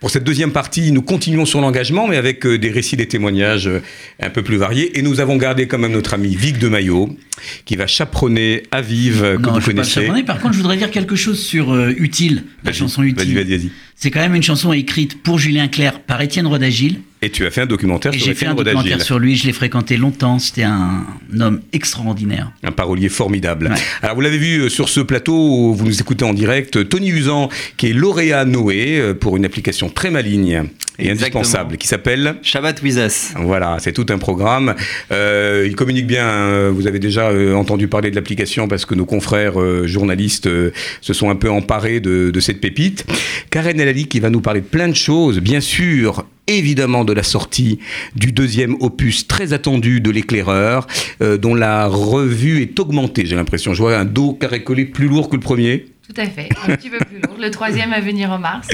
[0.00, 3.66] Pour cette deuxième partie, nous continuons sur l'engagement, mais avec euh, des récits, des témoignages
[3.68, 3.80] euh,
[4.20, 4.98] un peu plus variés.
[4.98, 7.16] Et nous avons gardé quand même notre ami Vic de Maillot,
[7.64, 10.00] qui va chaperonner Aviv, euh, que Non, vous je vais pas connaissez.
[10.02, 10.22] chaperonner.
[10.24, 13.34] Par contre, je voudrais dire quelque chose sur Utile, la Vas-y, chanson Vas-y, Utile.
[13.34, 13.70] vas-y, vas-y.
[13.96, 17.00] C'est quand même une chanson écrite pour Julien Clerc par Étienne Rodagil.
[17.22, 19.34] Et tu as fait un documentaire Et sur j'ai fait un documentaire sur lui.
[19.36, 20.38] Je l'ai fréquenté longtemps.
[20.38, 21.06] C'était un
[21.40, 22.52] homme extraordinaire.
[22.62, 23.68] Un parolier formidable.
[23.68, 23.80] Ouais.
[24.02, 27.48] Alors vous l'avez vu euh, sur ce plateau, vous nous écoutez en direct, Tony Usan,
[27.78, 30.64] qui est lauréat Noé euh, pour une application très maligne
[30.98, 31.40] et Exactement.
[31.40, 32.36] indispensable, qui s'appelle...
[32.42, 33.32] Shabbat with us.
[33.36, 34.74] Voilà, c'est tout un programme.
[35.10, 36.26] Euh, il communique bien.
[36.28, 36.70] hein.
[36.70, 40.70] Vous avez déjà euh, entendu parler de l'application parce que nos confrères euh, journalistes euh,
[41.00, 43.04] se sont un peu emparés de, de cette pépite.
[43.50, 46.24] Karen Elali qui va nous parler de plein de choses, bien sûr.
[46.46, 47.78] Évidemment de la sortie
[48.14, 50.86] du deuxième opus très attendu de l'éclaireur,
[51.22, 53.72] euh, dont la revue est augmentée, j'ai l'impression.
[53.72, 55.86] Je vois un dos carré collé plus lourd que le premier.
[56.06, 57.36] Tout à fait, un petit peu plus lourd.
[57.40, 58.68] Le troisième à venir en mars.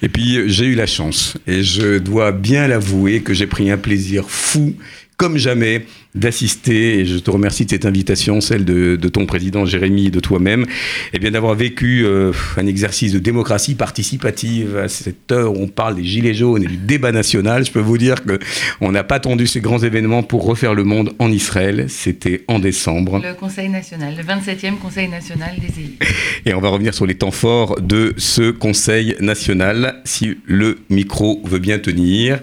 [0.00, 3.70] Et puis euh, j'ai eu la chance, et je dois bien l'avouer, que j'ai pris
[3.70, 4.74] un plaisir fou,
[5.16, 5.86] comme jamais,
[6.18, 10.10] d'assister, et je te remercie de cette invitation, celle de, de ton président Jérémy et
[10.10, 10.66] de toi-même,
[11.12, 15.68] et bien d'avoir vécu euh, un exercice de démocratie participative à cette heure où on
[15.68, 17.64] parle des gilets jaunes et du débat national.
[17.64, 18.38] Je peux vous dire que
[18.80, 21.86] on n'a pas attendu ces grands événements pour refaire le monde en Israël.
[21.88, 23.20] C'était en décembre.
[23.22, 25.98] Le Conseil national, le 27e Conseil national des élus.
[26.46, 31.40] Et on va revenir sur les temps forts de ce Conseil national, si le micro
[31.44, 32.40] veut bien tenir.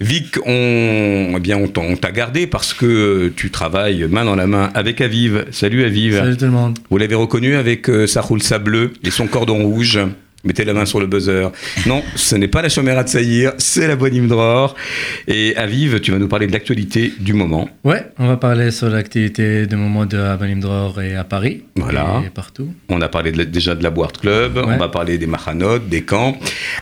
[0.00, 4.70] Vic, on, eh bien, on t'a gardé parce que tu travailles main dans la main
[4.74, 5.44] avec Aviv.
[5.50, 6.16] Salut Aviv.
[6.16, 6.78] Salut tout le monde.
[6.90, 9.98] Vous l'avez reconnu avec euh, sa roule sableux et son cordon rouge.
[10.42, 11.48] Mettez la main sur le buzzer.
[11.84, 14.74] Non, ce n'est pas la chaumière de Saïr, c'est la Bonne Dror.
[15.28, 17.68] Et Aviv, tu vas nous parler de l'actualité du moment.
[17.84, 21.64] Ouais, on va parler sur l'activité du moment de Bonne Dror et à Paris.
[21.76, 22.22] Voilà.
[22.26, 22.68] Et partout.
[22.88, 26.04] On a parlé de- déjà de la Board Club, on va parler des Machanot, des
[26.04, 26.34] camps.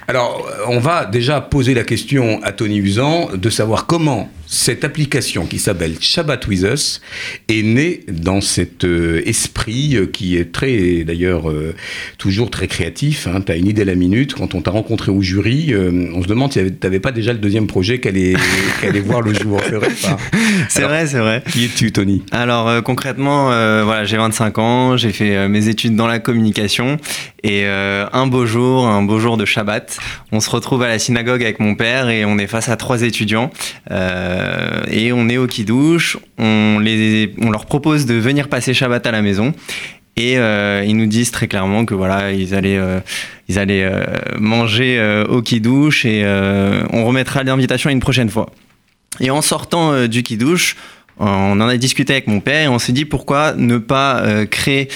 [0.07, 5.45] Alors, on va déjà poser la question à Tony Usan de savoir comment cette application
[5.45, 7.03] qui s'appelle Shabbat With Us
[7.49, 11.75] est née dans cet euh, esprit euh, qui est très, d'ailleurs, euh,
[12.17, 13.29] toujours très créatif.
[13.45, 14.33] tu as une idée à la minute.
[14.35, 17.39] Quand on t'a rencontré au jury, on se demande si tu n'avais pas déjà le
[17.39, 18.35] deuxième projet qui allait,
[19.05, 19.61] voir le jour.
[20.79, 21.43] C'est vrai, c'est vrai.
[21.51, 22.23] Qui es-tu, Tony?
[22.31, 26.19] Alors euh, concrètement, euh, voilà, j'ai 25 ans, j'ai fait euh, mes études dans la
[26.19, 26.99] communication
[27.43, 29.99] et un beau jour, un beau jour de Shabbat,
[30.33, 33.03] on se retrouve à la synagogue avec mon père et on est face à trois
[33.03, 33.51] étudiants
[33.91, 39.13] et on est au kidouche, on les, on leur propose de venir passer Shabbat à
[39.13, 39.55] la maison.
[40.19, 42.99] Et euh, ils nous disent très clairement que voilà, ils allaient, euh,
[43.49, 44.05] ils allaient euh,
[44.37, 46.25] manger au kidouche et
[46.93, 48.51] on remettra l'invitation une prochaine fois.
[49.21, 50.77] Et en sortant euh, du kidouche,
[51.19, 54.47] on en a discuté avec mon père et on s'est dit pourquoi ne pas euh,
[54.47, 54.89] créer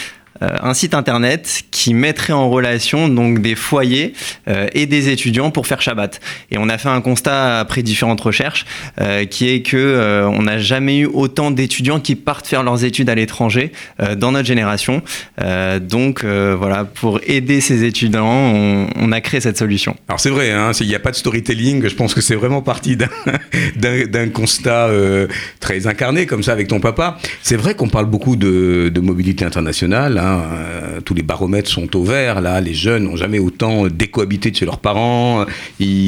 [0.62, 4.12] un site internet qui mettrait en relation donc des foyers
[4.48, 6.20] euh, et des étudiants pour faire Shabbat.
[6.50, 8.64] Et on a fait un constat après différentes recherches
[9.00, 12.85] euh, qui est que euh, on n'a jamais eu autant d'étudiants qui partent faire leurs
[12.85, 15.02] études à l'étranger euh, dans notre génération.
[15.40, 18.52] Euh, donc euh, voilà, pour aider ces étudiants,
[18.96, 19.94] on, a créé cette solution.
[20.09, 22.62] Alors c'est vrai, hein, il n'y a pas de storytelling, je pense que c'est vraiment
[22.62, 22.96] parti
[23.76, 25.26] d'un- constat euh,
[25.61, 27.18] très incarné comme ça avec ton papa.
[27.42, 31.97] C'est vrai qu'on parle beaucoup de, de mobilité internationale, hein, euh, tous les baromètres sont
[31.97, 35.45] au vert, là, les jeunes n'ont jamais autant décohabité de chez leurs parents,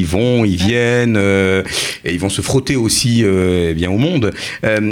[0.05, 1.63] vont, ils viennent, euh,
[2.03, 4.31] et ils vont se frotter aussi euh, eh bien, au monde.
[4.63, 4.91] Euh,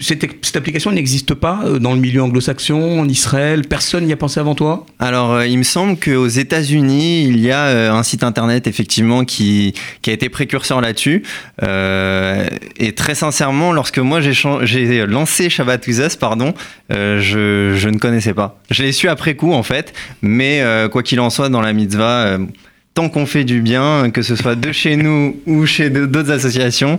[0.00, 4.54] cette, application n'existe pas dans le milieu anglo-saxon, en Israël, personne n'y a pensé avant
[4.54, 4.86] toi?
[4.98, 9.74] Alors, il me semble qu'aux États-Unis, il y a un site internet effectivement qui,
[10.06, 11.22] a été précurseur là-dessus.
[11.62, 16.54] Et très sincèrement, lorsque moi j'ai lancé Shabbat With Us, pardon,
[16.90, 18.58] je, ne connaissais pas.
[18.70, 22.38] Je l'ai su après coup en fait, mais quoi qu'il en soit, dans la mitzvah.
[22.98, 26.98] Tant qu'on fait du bien, que ce soit de chez nous ou chez d'autres associations,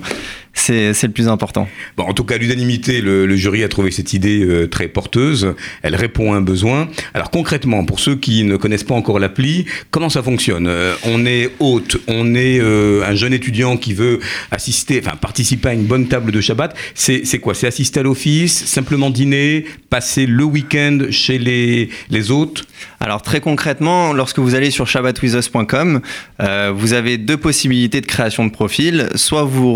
[0.54, 1.68] c'est le plus important.
[1.96, 5.54] Bon, en tout cas, l'unanimité, le, le jury a trouvé cette idée euh, très porteuse.
[5.84, 6.90] Elle répond à un besoin.
[7.14, 10.68] Alors concrètement, pour ceux qui ne connaissent pas encore l'appli, comment ça fonctionne?
[10.68, 14.20] Euh, On est hôte, on est euh, un jeune étudiant qui veut
[14.52, 16.76] assister, enfin participer à une bonne table de Shabbat.
[16.94, 17.54] C'est quoi?
[17.54, 22.66] C'est assister à l'office, simplement dîner, passer le week-end chez les, les hôtes?
[23.00, 26.02] Alors très concrètement, lorsque vous allez sur shabbatwithus.com,
[26.74, 29.10] vous avez deux possibilités de création de profil.
[29.16, 29.74] Soit vous vous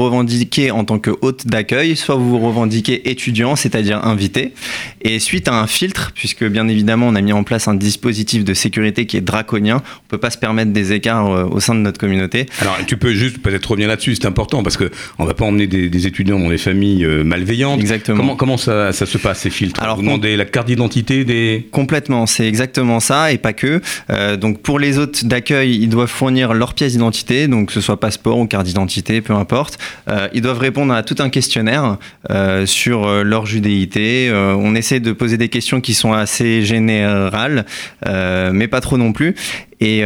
[0.63, 4.53] revendiquez en tant que hôte d'accueil, soit vous vous revendiquez étudiant, c'est-à-dire invité.
[5.01, 8.43] Et suite à un filtre, puisque bien évidemment on a mis en place un dispositif
[8.43, 11.75] de sécurité qui est draconien, on peut pas se permettre des écarts euh, au sein
[11.75, 12.45] de notre communauté.
[12.61, 15.67] Alors, tu peux juste peut-être revenir là-dessus, c'est important parce que on va pas emmener
[15.67, 17.79] des, des étudiants dans des familles euh, malveillantes.
[17.79, 18.17] Exactement.
[18.17, 19.81] Comment, comment ça, ça se passe ces filtres?
[19.81, 21.67] Alors, Vous demandez la carte d'identité des.
[21.71, 23.81] Complètement, c'est exactement ça et pas que.
[24.09, 27.81] Euh, donc pour les hôtes d'accueil, ils doivent fournir leur pièce d'identité, donc que ce
[27.81, 29.77] soit passeport ou carte d'identité, peu importe.
[30.07, 31.97] Euh, ils doivent répondre à tout un questionnaire
[32.29, 34.29] euh, sur euh, leur judéité.
[34.29, 37.65] Euh, on essaie de poser des questions qui sont assez générales,
[38.05, 39.35] mais pas trop non plus.
[39.79, 40.03] Et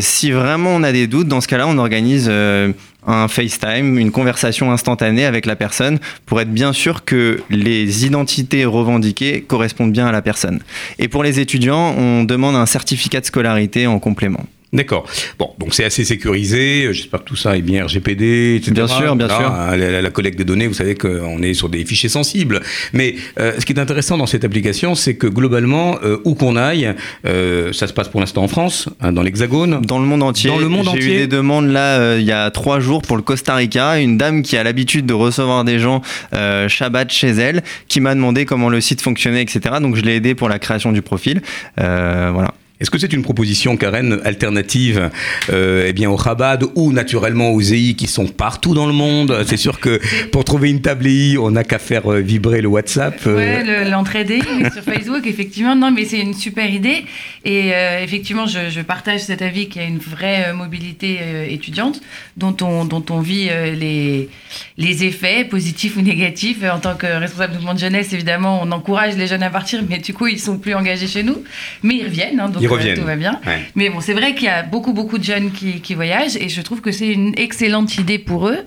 [0.00, 4.70] si vraiment on a des doutes, dans ce cas-là, on organise un FaceTime, une conversation
[4.70, 10.12] instantanée avec la personne pour être bien sûr que les identités revendiquées correspondent bien à
[10.12, 10.60] la personne.
[10.98, 14.44] Et pour les étudiants, on demande un certificat de scolarité en complément.
[14.76, 15.06] D'accord.
[15.38, 16.88] Bon, donc c'est assez sécurisé.
[16.92, 18.72] J'espère que tout ça est bien RGPD, etc.
[18.72, 19.76] Bien sûr, bien Là, sûr.
[19.76, 22.60] La, la- collecte des données, vous savez qu'on est sur des fichiers sensibles.
[22.92, 26.56] Mais euh, ce qui est intéressant dans cette application, c'est que globalement, euh, où qu'on
[26.56, 26.94] aille,
[27.26, 29.80] euh, ça se passe pour l'instant en France, hein, dans l'Hexagone.
[29.82, 30.50] Dans le monde entier.
[30.50, 31.16] Dans le monde J'ai eu entier.
[31.20, 33.98] des demandes là euh, il y a trois jours pour le Costa Rica.
[33.98, 36.02] Une dame qui a l'habitude de recevoir des gens
[36.34, 39.76] euh, Shabbat chez elle, qui m'a demandé comment le site fonctionnait, etc.
[39.80, 41.40] Donc je l'ai aidé pour la création du profil.
[41.80, 42.52] Euh, voilà.
[42.78, 45.10] Est-ce que c'est une proposition, Karen, alternative
[45.50, 49.44] euh, eh bien, au Chabad ou naturellement aux EI qui sont partout dans le monde?
[49.46, 49.98] C'est sûr que
[50.30, 53.18] pour trouver une table EI, on n'a qu'à faire euh, vibrer le WhatsApp.
[53.26, 54.30] euh, Ouais, le- l'entraide
[54.74, 55.74] sur Facebook, effectivement.
[55.74, 57.06] Non, mais c'est une super idée.
[57.46, 62.02] Et euh, effectivement, je, je partage cet avis qu'il y a une vraie mobilité étudiante
[62.36, 64.28] dont on, dont on vit les,
[64.76, 66.58] les effets, positifs ou négatifs.
[66.70, 69.80] En tant que responsable de mouvement de jeunesse, évidemment, on encourage les jeunes à partir,
[69.88, 71.42] mais du coup, ils sont plus engagés chez nous.
[71.82, 72.98] Mais ils reviennent, hein, donc Ils reviennent.
[72.98, 73.40] tout va bien.
[73.46, 73.60] Ouais.
[73.74, 76.48] Mais bon, c'est vrai qu'il y a beaucoup, beaucoup de jeunes qui, qui voyagent et
[76.48, 78.58] je trouve que c'est une excellente idée pour eux.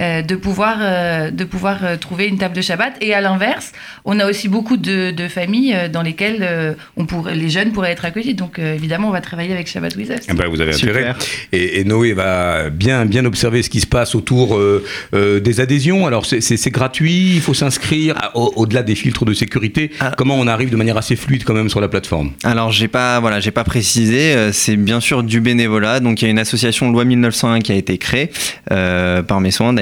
[0.00, 2.94] Euh, de pouvoir, euh, de pouvoir euh, trouver une table de Shabbat.
[3.00, 3.72] Et à l'inverse,
[4.04, 7.92] on a aussi beaucoup de, de familles dans lesquelles euh, on pourrait, les jeunes pourraient
[7.92, 8.34] être accueillis.
[8.34, 10.26] Donc euh, évidemment, on va travailler avec Shabbat With Us.
[10.28, 11.14] Eh ben, vous avez intérêt.
[11.52, 14.84] Et, et Noé va bien, bien observer ce qui se passe autour euh,
[15.14, 16.06] euh, des adhésions.
[16.06, 16.40] Alors, c'est-
[16.72, 19.90] gratuit, il faut s'inscrire Ah, au- au-delà des filtres de sécurité.
[20.00, 20.12] Ah.
[20.16, 22.32] Comment on arrive de manière assez fluide quand même sur la plateforme?
[22.44, 26.28] Alors j'ai pas voilà j'ai pas précisé c'est bien sûr du bénévolat donc il y
[26.28, 28.30] a une association loi 1901 qui a été créée
[28.70, 29.72] euh, par mes soins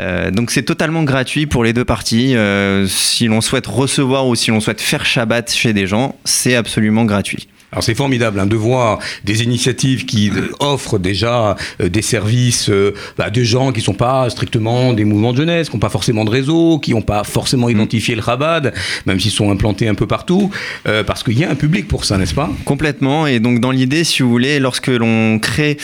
[0.00, 4.34] Euh, donc c'est totalement gratuit pour les deux parties Euh, si l'on souhaite recevoir ou
[4.34, 7.48] si l'on souhaite faire Shabbat chez des gens c'est absolument gratuit.
[7.70, 12.70] Alors c'est formidable hein, de voir des initiatives qui euh, offrent déjà euh, des services
[12.70, 15.90] euh, à des gens qui sont pas strictement des mouvements de jeunesse, qui n'ont pas
[15.90, 18.72] forcément de réseau, qui n'ont pas forcément identifié le Chabad,
[19.06, 20.50] même s'ils sont implantés un peu partout,
[20.86, 22.50] euh, parce qu'il y a un public pour ça, n'est-ce pas?
[22.64, 23.26] Complètement.
[23.26, 25.76] Et donc, dans l'idée, si vous voulez, lorsque l'on crée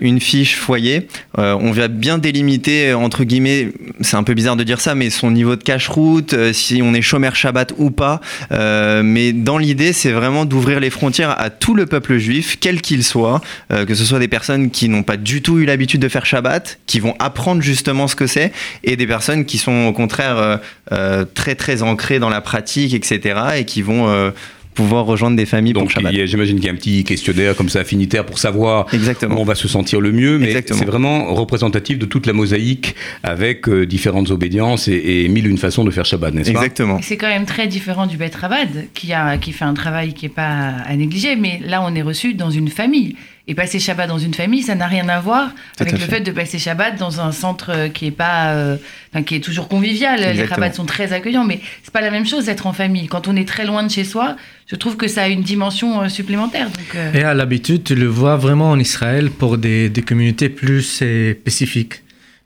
[0.00, 1.06] une fiche foyer,
[1.36, 3.68] on va bien délimiter, entre guillemets,
[4.00, 6.94] c'est un peu bizarre de dire ça, mais son niveau de cache-route, euh, si on
[6.94, 8.20] est chômeur Shabbat ou pas.
[8.50, 13.04] Mais dans l'idée, c'est vraiment d'ouvrir les frontières à tout le peuple juif, quel qu'il
[13.04, 13.40] soit,
[13.72, 16.26] euh, que ce soit des personnes qui n'ont pas du tout eu l'habitude de faire
[16.26, 18.52] Shabbat, qui vont apprendre justement ce que c'est,
[18.84, 20.56] et des personnes qui sont au contraire euh,
[20.92, 24.32] euh, très très ancrées dans la pratique, etc., et qui vont
[24.74, 26.12] pouvoir rejoindre des familles pour Donc Shabbat.
[26.12, 29.36] y a- j'imagine qu'il y a un petit questionnaire comme ça affinitaire pour savoir Exactement.
[29.36, 32.94] où on va se sentir le mieux, mais c'est vraiment représentatif de toute la mosaïque
[33.22, 36.58] avec euh, différentes obédiences et, et mille une façons de faire Shabbat, n'est-ce pas?
[36.60, 36.98] Exactement.
[37.02, 40.24] C'est quand même très différent du Beth Rabad, qui, a, qui fait un travail qui
[40.26, 43.16] n'est pas à négliger, mais là, on est reçu dans une famille.
[43.48, 46.02] Et passer Shabbat dans une famille, ça n'a rien à voir Tout avec à le
[46.04, 46.16] fait.
[46.16, 48.76] fait de passer Shabbat dans un centre euh, qui est pas, euh,
[49.12, 50.20] enfin, qui est toujours convivial.
[50.20, 50.46] Les.
[50.46, 53.08] Shabbats sont très accueillants, mais c'est pas la même chose d'être en famille.
[53.08, 54.36] Quand on est très loin de chez soi,
[54.68, 56.66] je trouve que ça a une dimension euh, supplémentaire.
[56.66, 60.48] Donc, euh, Et à l'habitude, tu le vois vraiment en Israël pour des, des communautés
[60.48, 61.94] plus spécifiques,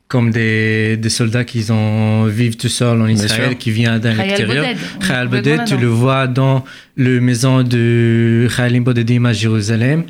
[0.08, 4.30] comme des, des soldats qui ont, vivent tout seuls en Israël, qui viennent d'un Khayal
[4.30, 4.64] extérieur.
[4.64, 6.64] Boded, on est Khayal Boded, tu le vois dans
[6.96, 10.04] le maison de Khayalim Bodedim à Jérusalem.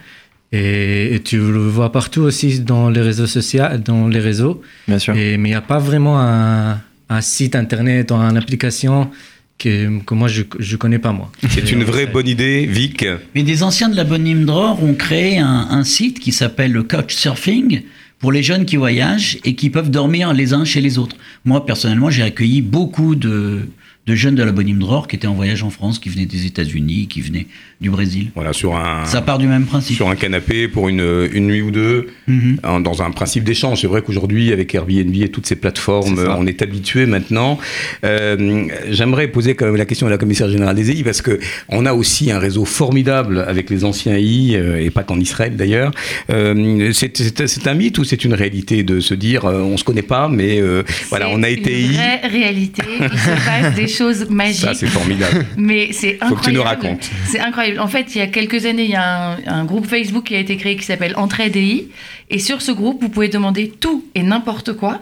[0.56, 4.62] Et, et tu le vois partout aussi dans les réseaux sociaux, dans les réseaux.
[4.88, 5.14] Bien sûr.
[5.16, 9.10] Et, mais il n'y a pas vraiment un, un site internet ou une application
[9.58, 11.30] que, que moi je ne connais pas moi.
[11.48, 13.04] C'est une vraie bonne idée, Vic.
[13.34, 16.82] Mais des anciens de la Bonne Dror ont créé un, un site qui s'appelle le
[16.82, 17.82] Couchsurfing
[18.18, 21.16] pour les jeunes qui voyagent et qui peuvent dormir les uns chez les autres.
[21.44, 23.68] Moi, personnellement, j'ai accueilli beaucoup de,
[24.06, 26.46] de jeunes de la Bonne Dror qui étaient en voyage en France, qui venaient des
[26.46, 27.46] États-Unis, qui venaient
[27.80, 28.30] du Brésil.
[28.36, 29.96] Voilà, sur un, Ça part du même principe.
[29.96, 32.58] sur un canapé pour une, une nuit ou deux, Mhm.
[32.64, 33.80] en- dans un principe d'échange.
[33.80, 37.58] C'est vrai qu'aujourd'hui, avec Airbnb et toutes ces plateformes, on est habitué maintenant.
[38.04, 41.38] Euh, J'aimerais poser quand même la question à la commissaire générale des EI, parce que
[41.68, 45.56] on a aussi un réseau formidable avec les anciens EI, euh, et pas qu'en Israël
[45.56, 45.90] d'ailleurs.
[46.30, 50.28] Euh, c'est- un mythe ou c'est une réalité de se dire, on se connaît pas,
[50.28, 51.94] mais euh, voilà, on a été une EI.
[51.94, 52.82] vraie réalité.
[53.00, 54.60] Il se passe des choses magiques.
[54.60, 55.46] Ça, c'est formidable.
[55.56, 56.36] Mais c'est incroyable.
[56.36, 57.10] Faut que tu nous racontes.
[57.26, 57.80] C'est incroyable.
[57.80, 60.36] En fait, il y a quelques années, il y a un, un groupe Facebook qui
[60.36, 61.56] a été créé qui s'appelle Entraide.
[61.56, 65.00] Et sur ce groupe, vous pouvez demander tout et n'importe quoi.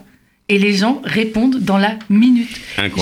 [0.51, 2.51] Et les gens répondent dans la minute.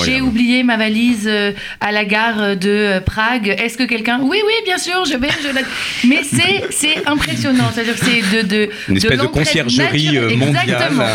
[0.05, 3.49] J'ai oublié ma valise euh, à la gare de euh, Prague.
[3.59, 4.21] Est-ce que quelqu'un?
[4.23, 5.27] Oui, oui, bien sûr, je vais.
[5.43, 5.63] Je la...
[6.09, 6.21] Mais
[6.71, 7.65] c'est impressionnant.
[7.75, 10.63] C'est-à-dire que c'est de, de Une espèce de l'entraide conciergerie, euh, mondiale.
[10.69, 11.07] Exactement.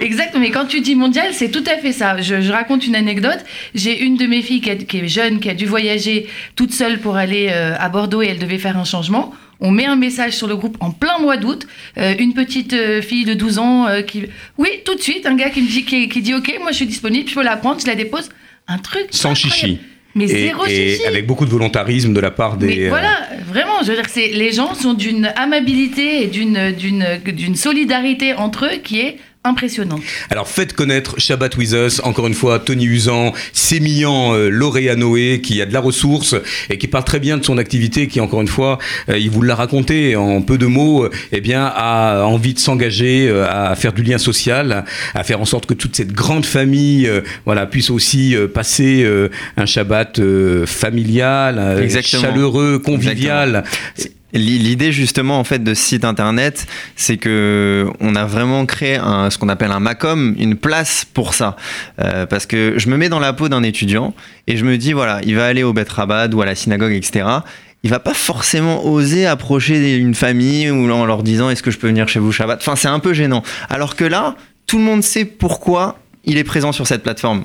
[0.00, 0.40] Exactement.
[0.42, 2.20] Mais quand tu dis mondial, c'est tout à fait ça.
[2.20, 3.38] Je, je raconte une anecdote.
[3.76, 6.26] J'ai une de mes filles qui, a- qui est jeune, qui a dû voyager
[6.56, 9.32] toute seule pour aller à Bordeaux et elle devait faire un changement.
[9.60, 11.66] On met un message sur le groupe en plein mois d'août.
[11.98, 14.24] Euh, une petite euh, fille de 12 ans euh, qui.
[14.58, 16.76] Oui, tout de suite, un gars qui me dit, qui, qui dit Ok, moi je
[16.76, 18.28] suis disponible, je peux la prendre, je la dépose.
[18.68, 19.06] Un truc.
[19.10, 19.54] Sans incroyable.
[19.54, 19.78] chichi.
[20.14, 21.06] Mais Et, zéro et chichi.
[21.06, 22.66] avec beaucoup de volontarisme de la part des.
[22.66, 28.66] Mais voilà, vraiment, je veux dire, les gens sont d'une amabilité et d'une solidarité entre
[28.66, 30.02] eux qui est impressionnante.
[30.30, 35.40] Alors faites connaître Shabbat With Us, encore une fois, Tony Usan, sémillant euh, Lauréat Noé,
[35.42, 36.34] qui a de la ressource
[36.70, 38.78] et qui parle très bien de son activité, qui encore une fois,
[39.08, 42.58] euh, il vous l'a raconté en peu de mots, euh, eh bien, a envie de
[42.58, 44.84] s'engager euh, à faire du lien social,
[45.14, 49.02] à faire en sorte que toute cette grande famille, euh, voilà, puisse aussi euh, passer
[49.04, 53.64] euh, un Shabbat euh, familial, euh, chaleureux, convivial.
[54.36, 58.98] L'idée justement en fait de ce site internet, c'est que on a vraiment créé
[59.30, 61.56] ce qu'on appelle un Macom, une place pour ça.
[62.00, 64.14] Euh, parce que je me mets dans la peau d'un étudiant
[64.46, 66.92] et je me dis voilà, il va aller au Bet Rabad ou à la synagogue,
[66.92, 67.26] etc.
[67.82, 71.78] Il va pas forcément oser approcher une famille ou en leur disant est-ce que je
[71.78, 72.60] peux venir chez vous Shabbat?
[72.60, 73.42] Enfin, c'est un peu gênant.
[73.68, 77.44] Alors que là, tout le monde sait pourquoi il est présent sur cette plateforme.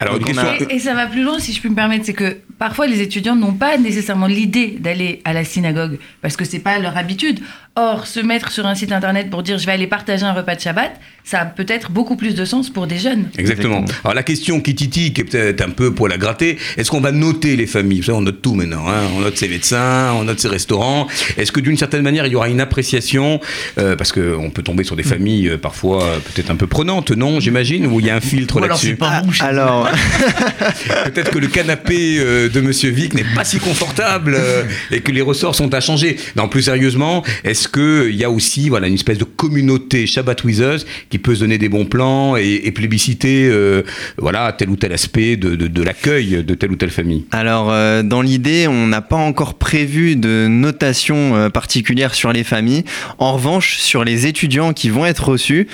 [0.00, 0.46] Alors, une question.
[0.68, 3.00] Et, et ça va plus loin, si je puis me permettre, c'est que parfois les
[3.00, 7.40] étudiants n'ont pas nécessairement l'idée d'aller à la synagogue parce que c'est pas leur habitude.
[7.74, 10.56] Or, se mettre sur un site internet pour dire je vais aller partager un repas
[10.56, 10.92] de Shabbat,
[11.24, 13.30] ça a peut-être beaucoup plus de sens pour des jeunes.
[13.38, 13.82] Exactement.
[14.04, 17.00] Alors la question qui titille, qui est peut-être un peu pour la gratter, est-ce qu'on
[17.00, 18.00] va noter les familles?
[18.00, 18.86] Vous savez, on note tout maintenant.
[18.90, 19.04] hein.
[19.16, 21.06] On note ses médecins, on note ses restaurants.
[21.38, 23.40] Est-ce que d'une certaine manière, il y aura une appréciation
[23.78, 27.10] euh, Parce qu'on peut tomber sur des familles euh, parfois euh, peut-être un peu prenantes,
[27.12, 28.88] non J'imagine, où il y a un filtre Ou alors là-dessus?
[28.88, 29.88] c'est pas Alors,
[31.06, 35.10] Peut-être que le canapé euh, de Monsieur Vic n'est pas si confortable euh, et que
[35.12, 36.16] les ressorts sont à changer.
[36.36, 40.58] Non, plus sérieusement, est-ce qu'il y a aussi voilà, une espèce de communauté Shabbat with
[40.58, 43.82] Us qui peut se donner des bons plans et, plébisciter euh,
[44.16, 47.24] voilà, tel ou tel aspect de, l'accueil de telle ou telle famille?
[47.30, 52.44] Alors, euh, dans l'idée, on n'a pas encore prévu de notation euh, particulière sur les
[52.44, 52.84] familles.
[53.18, 55.68] En revanche, sur les étudiants qui vont être reçus,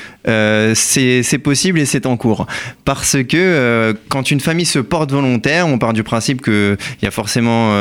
[0.75, 2.47] c'est possible et c'est en cours.
[2.85, 7.11] Parce que quand une famille se porte volontaire, on part du principe qu'il y a
[7.11, 7.73] forcément,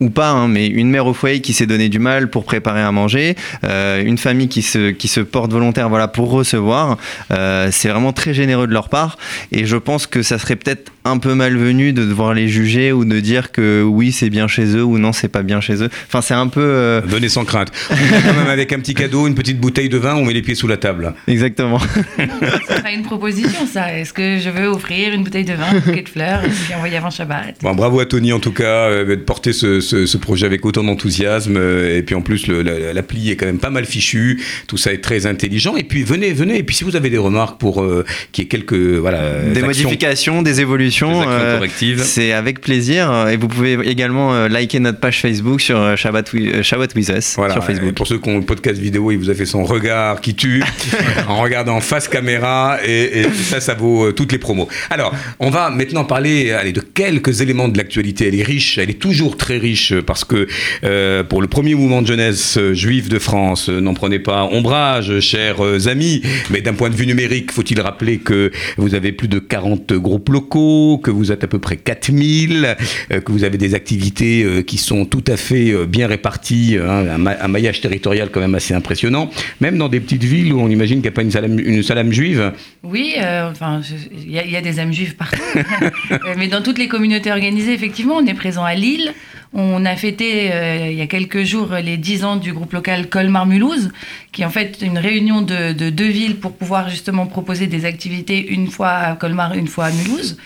[0.00, 2.82] ou pas, hein, mais une mère au foyer qui s'est donné du mal pour préparer
[2.82, 6.98] à manger, euh, une famille qui se, qui se porte volontaire voilà, pour recevoir.
[7.30, 9.18] Euh, c'est vraiment très généreux de leur part.
[9.52, 13.04] Et je pense que ça serait peut-être un peu malvenu de devoir les juger ou
[13.04, 15.90] de dire que oui, c'est bien chez eux ou non, c'est pas bien chez eux.
[16.06, 16.62] Enfin, c'est un peu.
[16.62, 17.70] euh, Venez sans crainte.
[17.90, 20.42] On quand même avec un petit cadeau, une petite bouteille de vin, on met les
[20.42, 21.12] pieds sous la table.
[21.28, 21.78] Exactement.
[22.68, 23.96] Ça sera une proposition, ça.
[23.98, 26.74] Est-ce que je veux offrir une bouteille de vin, un bouquet de fleurs, et puis
[26.74, 27.56] envoyer avant Shabbat?
[27.62, 30.64] Bon, bravo à Tony en tout cas euh, de porter ce, ce- ce projet avec
[30.64, 34.42] autant d'enthousiasme euh, et puis en plus la- l'appli est quand même pas mal fichu,
[34.66, 37.18] tout ça est très intelligent et puis venez venez et puis si vous avez des
[37.18, 40.93] remarques pour euh, qu'il y ait quelques voilà des actions- modifications, des évolutions.
[41.02, 41.66] Euh,
[41.98, 43.28] c'est avec plaisir.
[43.28, 46.30] Et vous pouvez également euh, liker notre page Facebook sur euh, Shabbat,
[46.62, 47.94] Shabbat With Us Voilà, sur Facebook.
[47.94, 50.62] pour ceux qui ont le podcast vidéo, il vous a fait son regard qui tue
[51.28, 54.68] en regardant face caméra et, et ça, ça vaut toutes les promos.
[54.90, 58.28] Alors, on va maintenant parler allez, de quelques éléments de l'actualité.
[58.28, 60.46] Elle est riche, elle est toujours très riche parce que
[60.84, 65.60] euh, pour le premier mouvement de jeunesse juif de France, n'en prenez pas ombrage, chers
[65.88, 69.92] amis, mais d'un point de vue numérique, faut-il rappeler que vous avez plus de 40
[69.94, 72.76] groupes locaux, que vous êtes à peu près 4000,
[73.12, 76.76] euh, que vous avez des activités euh, qui sont tout à fait euh, bien réparties,
[76.80, 79.30] hein, un, ma- un maillage territorial quand même assez impressionnant,
[79.60, 81.82] même dans des petites villes où on imagine qu'il n'y a pas une salame, une
[81.82, 82.52] salame juive.
[82.82, 83.14] Oui,
[83.50, 83.80] enfin,
[84.12, 85.40] il y, a- des âmes juives partout.
[86.38, 89.12] Mais dans toutes les communautés organisées, effectivement, on est présent à Lille.
[89.56, 93.08] On a fêté euh, il y a quelques jours les 10 ans du groupe local
[93.08, 93.92] Colmar-Mulhouse,
[94.32, 97.84] qui est en fait une réunion de, de deux villes pour pouvoir justement proposer des
[97.84, 100.36] activités une fois à Colmar, une fois à Mulhouse.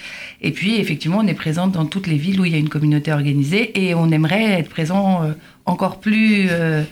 [0.40, 2.68] Et puis, effectivement, on est présent dans toutes les villes où il y a une
[2.68, 5.32] communauté organisée et on aimerait être présent euh,
[5.66, 6.84] encore plus, euh,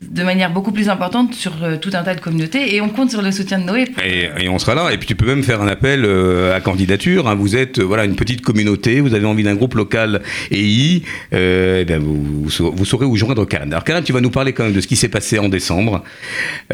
[0.00, 3.10] de manière beaucoup plus importante sur euh, tout un tas de communautés et on compte
[3.10, 4.90] sur le soutien de Noé pour Et, et on sera là.
[4.92, 7.26] Et puis tu peux même faire un appel euh, à candidature.
[7.28, 7.34] hein.
[7.34, 10.22] Vous êtes euh, voilà une petite communauté, vous avez envie d'un groupe local
[10.52, 13.72] EI, euh, eh bien, vous, vous, saurez- vous saurez où joindre Karen.
[13.72, 16.04] Alors Karen, tu vas nous parler quand même de ce qui s'est passé en décembre,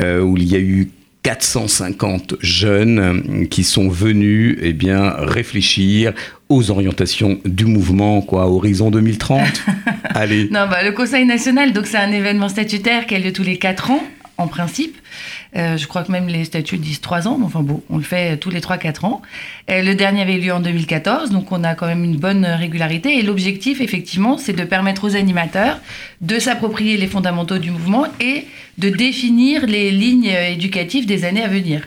[0.00, 0.90] où il y a eu
[1.24, 6.12] 450 jeunes euh, qui sont venus eh bien, réfléchir
[6.48, 9.40] aux orientations du mouvement, quoi, horizon 2030.
[10.04, 10.44] Allez.
[10.50, 13.56] Non, bah, le Conseil national, donc c'est un événement statutaire qui a lieu tous les
[13.56, 14.04] 4 ans,
[14.38, 14.96] en principe.
[15.56, 18.02] Euh, je crois que même les statuts disent 3 ans, mais enfin bon, on le
[18.02, 19.22] fait tous les 3-4 ans.
[19.70, 23.18] Euh, le dernier avait lieu en 2014, donc on a quand même une bonne régularité.
[23.18, 25.78] Et l'objectif, effectivement, c'est de permettre aux animateurs
[26.20, 28.46] de s'approprier les fondamentaux du mouvement et
[28.78, 31.82] de définir les lignes éducatives des années à venir.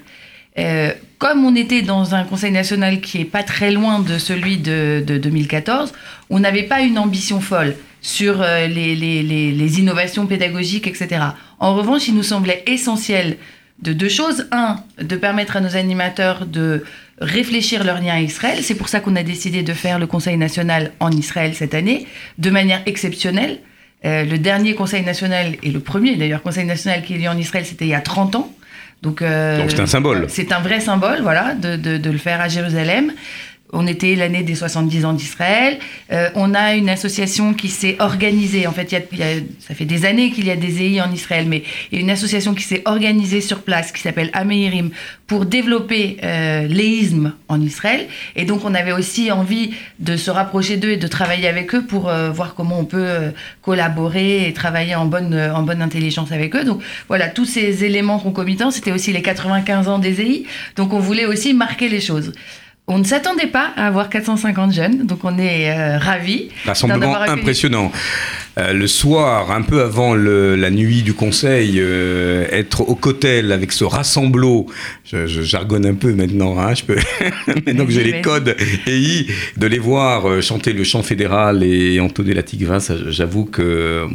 [0.58, 4.58] Euh, comme on était dans un conseil national qui est pas très loin de celui
[4.58, 5.94] de, de 2014,
[6.30, 7.76] on n'avait pas une ambition folle
[8.16, 11.08] sur euh, les, les- les- les innovations pédagogiques, etc.
[11.60, 13.36] En revanche, il nous semblait essentiel
[13.88, 14.48] de deux choses.
[14.54, 14.78] Un,
[15.12, 16.86] de permettre à nos animateurs de
[17.20, 18.60] réfléchir leur lien à Israël.
[18.62, 22.08] C'est pour ça qu'on a décidé de faire le Conseil national en Israël cette année,
[22.38, 23.60] de manière exceptionnelle.
[24.06, 27.38] Euh, le dernier Conseil national, et le premier d'ailleurs Conseil national qui est lieu en
[27.38, 28.54] Israël, c'était il y a 30 ans.
[29.02, 30.26] Donc, euh, Donc c'est un symbole.
[30.30, 33.12] C'est un vrai symbole, voilà, de, de- de le faire à Jérusalem.
[33.74, 35.78] On était l'année des 70 ans d'Israël.
[36.14, 38.66] Euh, on a une association qui s'est organisée.
[38.66, 41.02] En fait, y a- y a- ça fait des années qu'il y a des EI
[41.02, 44.30] en Israël, mais il y a une association qui s'est organisée sur place, qui s'appelle
[44.32, 44.92] Ameirim,
[45.28, 48.08] pour développer euh, l'éisme en Israël.
[48.38, 51.84] Et donc, on avait aussi envie de se rapprocher d'eux et de travailler avec eux
[51.86, 56.32] pour euh, voir comment on peut euh, collaborer et travailler en bonne, en bonne intelligence
[56.32, 56.64] avec eux.
[56.64, 60.44] Donc, voilà, tous ces éléments concomitants, c'était aussi les 95 ans des EI.
[60.78, 62.32] Donc, on voulait aussi marquer les choses.
[62.90, 66.48] On ne s'attendait pas à avoir 450 jeunes, donc on est euh, ravis.
[66.66, 67.92] Rassemblement impressionnant.
[68.58, 73.52] Euh, le soir, un peu avant le- la nuit du conseil, euh, être au cotel
[73.52, 74.68] avec ce rassemblo,
[75.04, 76.96] je, je jargonne un peu maintenant, hein, je peux,
[77.66, 78.56] maintenant que j'ai les codes
[78.88, 79.28] EI,
[79.58, 83.62] de les voir euh, chanter le chant fédéral et entonner la tigva, ça, j'avoue que
[83.62, 84.08] euh,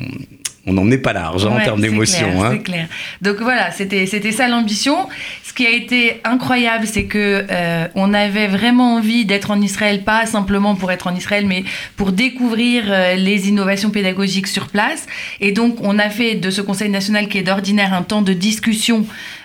[0.67, 2.43] on n'en est pas large en termes d'émotion.
[2.45, 2.51] hein.
[2.53, 2.87] C'est clair.
[3.21, 5.09] Donc voilà, c'était c'était ça l'ambition.
[5.43, 10.03] Ce qui a été incroyable, c'est que euh, on avait vraiment envie d'être en Israël,
[10.03, 11.65] pas simplement pour être en Israël, mais
[11.97, 15.07] pour découvrir euh, les innovations pédagogiques sur place.
[15.41, 18.33] Et donc, on a fait de ce Conseil national, qui est d'ordinaire un temps de
[18.33, 19.05] discussion,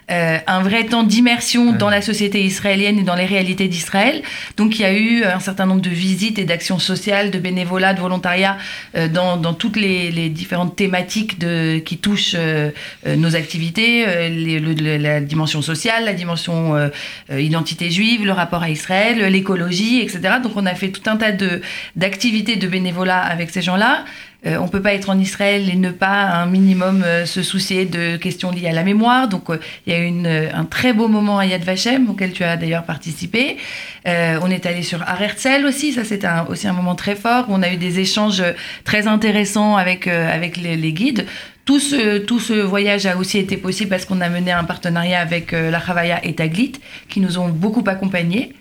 [0.10, 4.22] euh, un vrai temps d'immersion dans la société israélienne et dans les réalités d'Israël.
[4.56, 7.94] Donc, il y a eu un certain nombre de visites et d'actions sociales, de bénévolat,
[7.94, 8.58] de volontariat
[8.96, 12.72] euh, dans, dans toutes les, les différentes thématiques de, qui touchent euh,
[13.06, 16.90] euh, nos activités, euh, les- le- la dimension sociale, la dimension euh,
[17.38, 20.36] identité juive, le rapport à Israël, l'écologie, etc.
[20.42, 21.62] Donc, on a fait tout un tas de
[21.96, 24.06] d'activités de bénévolat avec ces gens-là.
[24.48, 27.86] Euh, on peut pas être en Israël et ne pas un minimum euh, se soucier
[27.86, 29.28] de questions liées à la mémoire.
[29.28, 30.12] Donc euh, il y a eu
[30.54, 33.58] un très beau moment à Yad Vashem auquel tu as d'ailleurs participé.
[34.06, 37.50] On est allé sur Har Herzl aussi, ça c'était aussi un moment très fort.
[37.50, 38.42] où On a eu des échanges
[38.86, 41.26] très intéressants avec avec les, guides.
[41.68, 45.20] Tout ce, tout ce voyage a aussi été possible parce qu'on a mené un partenariat
[45.20, 46.72] avec euh, la Chavaya et Taglit
[47.10, 48.54] qui nous ont beaucoup accompagnés.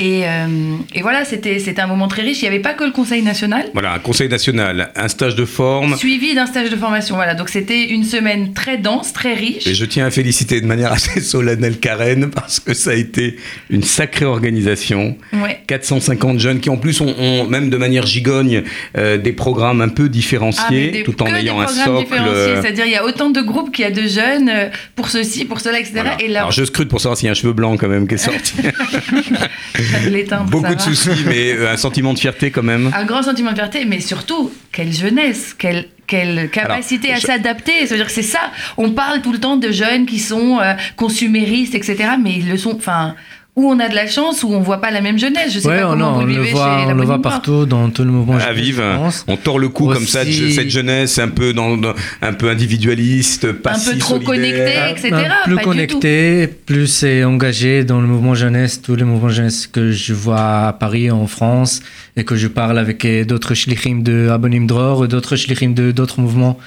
[0.00, 0.46] Et, euh,
[0.94, 2.38] et voilà, c'était un moment très riche.
[2.40, 3.66] Il n'y avait pas que le Conseil national.
[3.74, 5.94] Voilà, un conseil national, un stage de forme.
[5.96, 7.34] Suivi d'un stage de formation, voilà.
[7.34, 9.66] Donc c'était une semaine très dense, très riche.
[9.66, 13.36] Et je tiens à féliciter de manière assez solennelle Karen parce que ça a été
[13.68, 15.18] une sacrée organisation.
[15.34, 15.60] Ouais.
[15.66, 18.62] 450 jeunes qui en plus ont, ont, même de manière gigogne
[18.96, 22.06] euh, des programmes un peu Ah, différenciés des- tout en ayant un socle.
[22.14, 24.50] euh, C'est-à-dire, il y a autant de groupes qu'il y a de jeunes
[24.96, 25.92] pour ceci, pour cela, etc.
[25.96, 26.16] voilà.
[26.22, 28.08] Et là, Alors je scrute pour savoir s'il y a un cheveu blanc quand même
[28.08, 28.54] qui est sorti.
[30.10, 32.90] l'éteindre, Beaucoup de soucis, mais euh, un sentiment de fierté quand même.
[32.94, 37.86] Un grand sentiment de fierté, mais surtout, quelle jeunesse, quelle, quelle capacité Alors, à s'adapter.
[37.86, 38.50] C'est-à-dire que c'est ça.
[38.76, 42.10] On parle tout le temps de jeunes qui sont euh, consuméristes, etc.
[42.22, 42.76] Mais ils le sont.
[42.76, 43.14] Enfin,
[43.56, 45.52] où on a de la chance, où on voit pas la même jeunesse.
[45.52, 47.20] Je sais Ouais, pas on, comment on vous le vivez voit, chez on le voit
[47.20, 48.36] partout dans tout le mouvement.
[48.36, 48.52] À
[48.96, 49.24] pense.
[49.28, 52.48] on tord le cou comme ça de cette jeunesse un peu dans, dans- un peu
[52.48, 55.10] individualiste, pas Un peu si trop connecté, etc.
[55.44, 59.66] Plus Pas du connecté, plus c'est engagé dans le mouvement jeunesse, tous les mouvements jeunesse
[59.66, 61.80] que je vois à Paris, en France,
[62.16, 66.20] et que je parle avec euh, d'autres shlichim de Abonim Dror, d'autres shlichim de d'autres
[66.20, 66.58] mouvements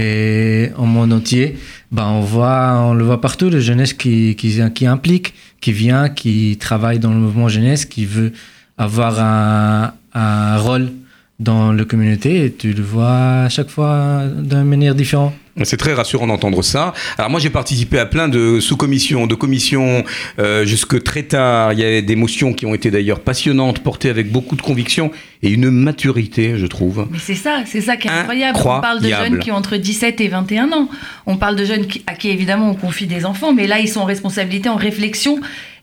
[0.00, 1.58] et au monde entier,
[1.92, 6.08] ben on voit, on le voit partout, le jeunesse qui, qui, qui implique, qui vient,
[6.08, 8.32] qui travaille dans le mouvement jeunesse, qui veut
[8.78, 10.90] avoir un, un rôle
[11.38, 15.34] dans la communauté, et tu le vois à chaque fois d'une manière différente.
[15.64, 16.92] C'est très rassurant d'entendre ça.
[17.18, 20.04] Alors moi j'ai participé à plein de sous-commissions, de commissions
[20.38, 21.72] euh, jusque très tard.
[21.72, 25.10] Il y a des motions qui ont été d'ailleurs passionnantes, portées avec beaucoup de conviction
[25.42, 27.08] et une maturité, je trouve.
[27.10, 28.58] Mais c'est ça, c'est ça qui est incroyable.
[28.60, 30.88] On parle de jeunes qui ont entre 17 et 21 ans.
[31.26, 33.88] On parle de jeunes qui, à qui évidemment on confie des enfants, mais là ils
[33.88, 35.40] sont en responsabilité, en réflexion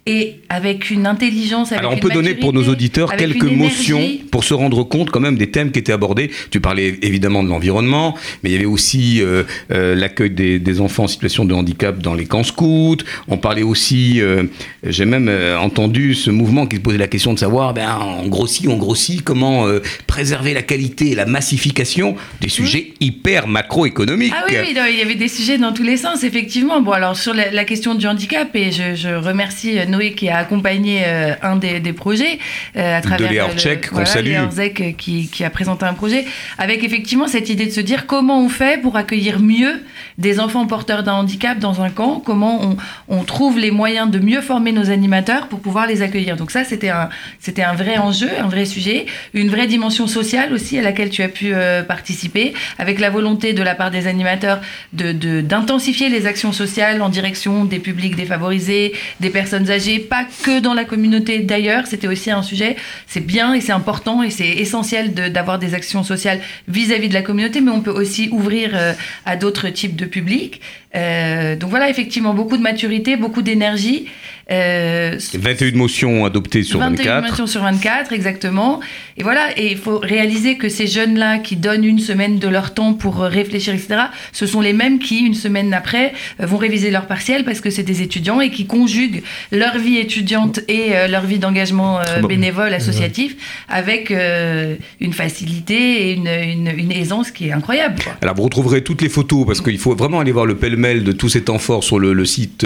[0.07, 1.71] et avec une intelligence.
[1.71, 4.01] Avec Alors on une peut donner pour nos auditeurs quelques motions
[4.31, 6.31] pour se rendre compte quand même des thèmes qui étaient abordés.
[6.49, 10.81] Tu parlais évidemment de l'environnement, mais il y avait aussi euh, euh, l'accueil des, des
[10.81, 12.97] enfants en situation de handicap dans les camps scouts.
[13.27, 14.43] On parlait aussi, euh,
[14.83, 15.29] j'ai même
[15.59, 19.21] entendu ce mouvement qui se posait la question de savoir, ben on grossit, on grossit,
[19.21, 19.67] comment
[20.07, 24.33] préserver la qualité et la massification des sujets hyper macroéconomiques.
[24.35, 26.81] Ah oui, oui, non, il y avait des sujets dans tous les sens, effectivement.
[26.81, 30.29] Bon, alors sur la, la question du handicap, et je, je remercie euh, Noé qui
[30.29, 32.39] a accompagné euh, un des, des projets
[32.75, 34.27] euh, à travers Léa euh, le- Orczek, qu'on salue.
[34.27, 36.25] Léa euh, qui, qui a présenté un projet
[36.57, 39.81] avec effectivement cette idée de se dire comment on fait pour accueillir mieux
[40.18, 44.20] des enfants porteurs d'un handicap dans un camp, comment on, on trouve les moyens de
[44.20, 46.38] mieux former nos animateurs pour pouvoir les accueillir.
[46.38, 47.09] Donc ça, c'était un,
[47.39, 51.22] c'était un vrai enjeu, un vrai sujet, une vraie dimension sociale aussi à laquelle tu
[51.22, 54.59] as pu euh, participer, avec la volonté de la part des animateurs
[54.93, 55.11] de,
[55.41, 60.74] d'intensifier les actions sociales en direction des publics défavorisés, des personnes âgées, pas que dans
[60.74, 65.13] la communauté d'ailleurs, c'était aussi un sujet, c'est bien et c'est important et c'est essentiel
[65.13, 68.93] d'avoir des actions sociales vis-à-vis de la communauté, mais on peut aussi ouvrir euh,
[69.26, 70.61] à d'autres types de publics.
[70.95, 74.07] Euh, donc voilà, effectivement, beaucoup de maturité, beaucoup d'énergie.
[74.49, 77.29] Euh, 21 motions adoptées sur 21 24.
[77.31, 78.79] motions sur 24, exactement.
[79.17, 82.73] Et voilà, et il faut réaliser que ces jeunes-là qui donnent une semaine de leur
[82.73, 86.55] temps pour euh, réfléchir, etc., ce sont les mêmes qui, une semaine après, euh, vont
[86.57, 89.21] réviser leur partiel parce que c'est des étudiants et qui conjuguent
[89.51, 93.35] leur vie étudiante et euh, leur vie d'engagement euh, bénévole, associatif,
[93.67, 97.95] avec une facilité et une, une- une aisance qui est incroyable.
[98.03, 98.13] quoi.
[98.21, 101.11] Alors vous retrouverez toutes les photos parce qu'il faut vraiment aller voir le pêle-mêle de
[101.11, 102.65] tous ces temps forts sur le, le site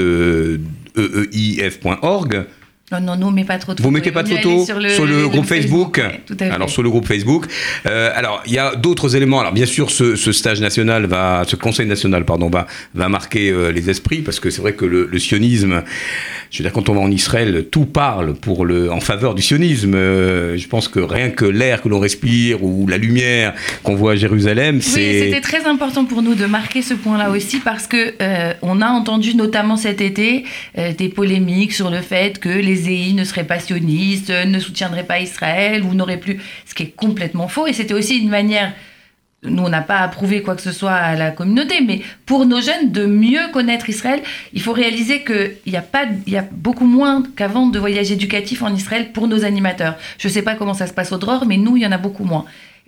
[0.97, 2.45] eeif.org.
[2.91, 3.93] Non, non, non, mais pas trop de Vous photos.
[3.93, 6.51] mettez Il pas de photos aller sur le, groupe Facebook, ouais, tout à fait.
[6.51, 7.45] Alors sur le groupe Facebook.
[7.85, 9.39] Euh, alors il y a d'autres éléments.
[9.39, 13.49] Alors bien sûr, ce, ce stage national va, ce conseil national, pardon, va, va marquer
[13.49, 15.83] euh, les esprits parce que c'est vrai que le, le sionisme
[16.52, 19.41] je veux dire, quand on va en Israël, tout parle pour le, en faveur du
[19.41, 19.95] sionisme.
[19.95, 24.12] Euh, je pense que rien que l'air que l'on respire ou la lumière qu'on voit
[24.12, 25.20] à Jérusalem, Oui, c'est.
[25.22, 28.88] c'était très important pour nous de marquer ce point-là aussi parce que euh, on a
[28.88, 30.43] entendu notamment cet été
[30.78, 35.06] euh, des polémiques sur le fait que les EI ne seraient pas sionistes, ne soutiendraient
[35.06, 37.66] pas Israël ou n'auraient plus, ce qui est complètement faux.
[37.66, 38.74] Et c'était aussi une manière,
[39.43, 42.61] nous on n'a pas approuvé quoi que ce soit à la communauté, mais pour nos
[42.61, 44.21] jeunes de mieux connaître Israël,
[44.53, 48.61] il faut réaliser qu'il y a pas, y a beaucoup moins qu'avant de voyages éducatifs
[48.61, 49.95] en Israël pour nos animateurs.
[50.19, 51.91] Je ne sais pas comment ça se passe au Dror, mais nous il y en
[51.91, 52.45] a beaucoup moins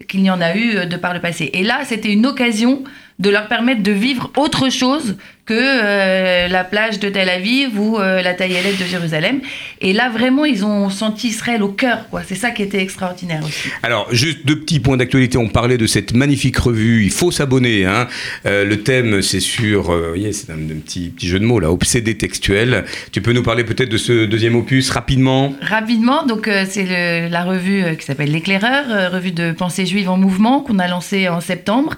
[0.08, 1.50] qu'il n'y en a eu euh, de par le passé.
[1.54, 2.84] Et là, c'était une occasion
[3.24, 5.16] de leur permettre de vivre autre chose
[5.46, 9.42] que euh, la plage de Tel Aviv ou euh, la taillelette de Jérusalem.
[9.82, 12.08] Et là, vraiment, ils ont senti Israël au cœur.
[12.10, 12.22] quoi.
[12.26, 13.68] C'est ça qui était extraordinaire aussi.
[13.82, 15.38] Alors, juste deux petits points d'actualité.
[15.38, 17.04] On parlait de cette magnifique revue.
[17.04, 17.86] Il faut s'abonner.
[17.86, 18.08] hein.
[18.46, 19.90] Euh, le thème, c'est sur.
[19.92, 22.86] euh, vous voyez, c'est un, un petit, petit jeu de mots là, obsédé textuel.
[23.12, 25.54] Tu peux nous parler peut-être de ce deuxième opus rapidement?
[25.62, 29.86] Rapidement, donc euh, c'est le- la revue euh, qui s'appelle L'éclaireur, euh, revue de pensée
[29.86, 31.96] juive en mouvement qu'on a lancée en septembre.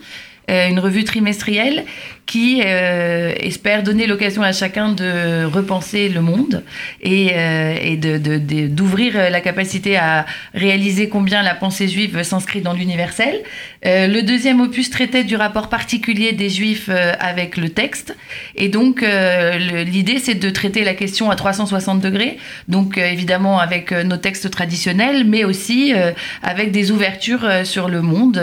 [0.50, 1.86] Euh, une revue trimestrielle
[2.26, 6.64] qui euh, espère donner l'occasion à chacun de repenser le monde
[7.02, 13.42] et, euh, d'ouvrir la capacité à réaliser combien la pensée juive s'inscrit dans l'universel.
[13.86, 16.90] Euh, le deuxième opus traitait du rapport particulier des juifs
[17.20, 18.16] avec le texte.
[18.56, 22.38] Et donc, l'idée, c'est de traiter la question à 360 degrés.
[22.68, 25.94] Donc, évidemment, avec nos textes traditionnels, mais aussi
[26.42, 28.38] avec des ouvertures sur le monde.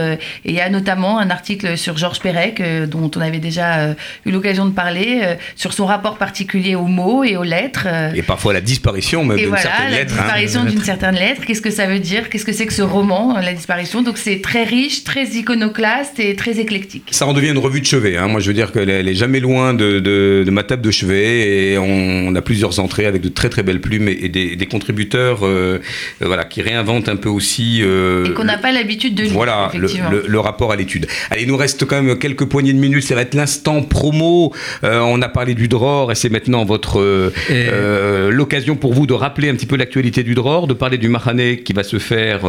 [0.45, 3.79] Et il y a notamment un article sur Georges Perec, euh, dont on avait déjà
[3.81, 3.95] euh,
[4.27, 7.87] eu l'occasion de parler, euh, sur son rapport particulier aux mots et aux lettres.
[8.15, 10.15] Et parfois la disparition même d'une voilà, certaine la lettre.
[10.19, 10.23] hein.
[10.23, 11.43] disparition d'une certaine lettre.
[11.47, 12.29] Qu'est-ce que ça veut dire?
[12.31, 14.03] Qu'est-ce que c'est que ce roman, la disparition?
[14.03, 17.09] Donc c'est très riche, très iconoclaste et très éclectique.
[17.11, 18.17] Ça en devient une revue de chevet.
[18.17, 18.29] hein.
[18.29, 20.91] Moi, je veux dire qu'elle elle est jamais loin de, de- de ma table de
[20.91, 21.85] chevet et on,
[22.29, 25.41] on a plusieurs entrées avec de très très belles plumes et, et des, des contributeurs
[25.43, 25.79] euh,
[26.21, 27.81] voilà, qui réinventent un peu aussi.
[27.83, 31.07] euh, Et qu'on n'a pas l'habitude de lire, Voilà, le, le- le rapport à l'étude.
[31.31, 33.05] Allez, il nous reste quand même quelques poignées de minutes.
[33.05, 34.53] Ça va être l'instant promo.
[34.85, 39.07] Euh, on a parlé du Dror et c'est maintenant votre euh, euh, l'occasion pour vous
[39.07, 41.99] de rappeler un petit peu l'actualité du Dror, de parler du Mahané qui va se
[41.99, 42.41] faire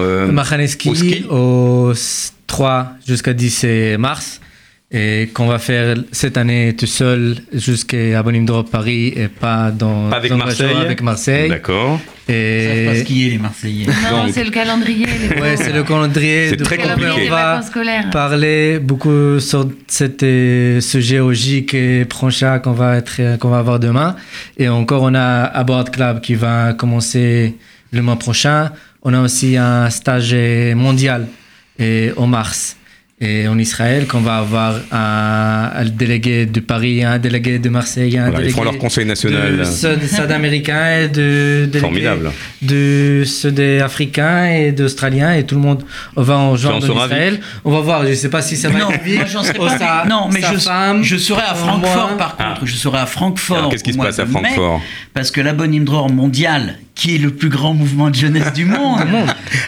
[0.90, 1.26] au ski.
[1.30, 3.66] au s- 3 jusqu'à 10
[3.98, 4.40] mars
[4.96, 10.12] et qu'on va faire cette année tout seul jusqu'à Abonim Drop Paris et pas dans
[10.12, 10.76] Pas avec dans Marseille.
[10.76, 11.50] avec Marseille.
[11.50, 12.00] D'accord.
[12.30, 13.88] Et Parce qu'il y les Marseillais.
[13.88, 15.08] Non, c'est le calendrier.
[15.08, 16.50] les Ouais, c'est le calendrier.
[16.50, 17.28] C'est très compliqué.
[17.28, 17.62] On va
[18.12, 23.58] parler beaucoup sur cette, euh, ce géologique et prochain qu'on va être, euh, qu'on va
[23.58, 24.16] avoir demain.
[24.58, 27.56] Et encore, on a Abord Club qui va commencer
[27.92, 28.72] le mois prochain.
[29.02, 31.28] On a aussi un stage euh, mondial
[31.80, 32.78] et en mars.
[33.22, 38.18] Et en Israël, qu'on va avoir un, un délégué de Paris, un délégué de Marseille,
[38.18, 39.58] un Voilà, ils délégué font leur conseil national.
[39.60, 42.32] de ceux de Sud-Américains et de Formidable.
[42.62, 45.84] de ceux des Africains et d'Australiens et tout le monde
[46.18, 47.40] va en en joindre seras en Israël.
[47.64, 49.00] On va voir, je sais pas si ça va Non, être
[49.58, 49.78] Oh, pas.
[49.78, 52.56] sa- non, mais je, femme, je serai à euh, Francfort par Ah.
[52.56, 52.66] contre.
[52.66, 53.58] Je serai à Francfort.
[53.58, 54.82] Alors, qu'est-ce qui se passe à mai, Francfort?
[55.14, 58.66] Parce que la Bonne Dror mondiale, qui est le plus grand mouvement de jeunesse du
[58.66, 59.00] monde.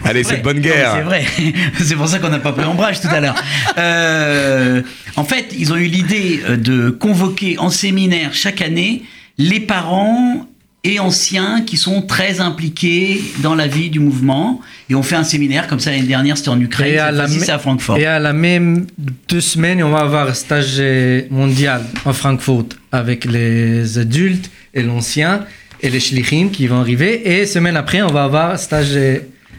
[0.04, 0.94] Allez, c'est bonne guerre.
[0.96, 1.26] C'est vrai.
[1.80, 3.36] c'est pour ça qu'on n'a pas pris ombrage tout à l'heure.
[3.78, 4.82] Euh,
[5.18, 9.04] en fait, ils ont eu l'idée euh, de convoquer en séminaire chaque année
[9.38, 10.48] les parents
[10.86, 14.62] et anciens qui sont très impliqués dans la vie du mouvement.
[14.90, 17.28] Et on fait un séminaire comme ça l'année dernière, c'était en Ukraine, Et à, la
[17.28, 17.98] c'est à Francfort.
[17.98, 18.88] et à la même
[19.28, 20.82] deux semaines, on va avoir un stage
[21.30, 25.42] mondial à Francfort avec les adultes et l'ancien
[25.82, 27.40] et les shlichim qui vont arriver.
[27.40, 28.98] Et semaine après, on va avoir stage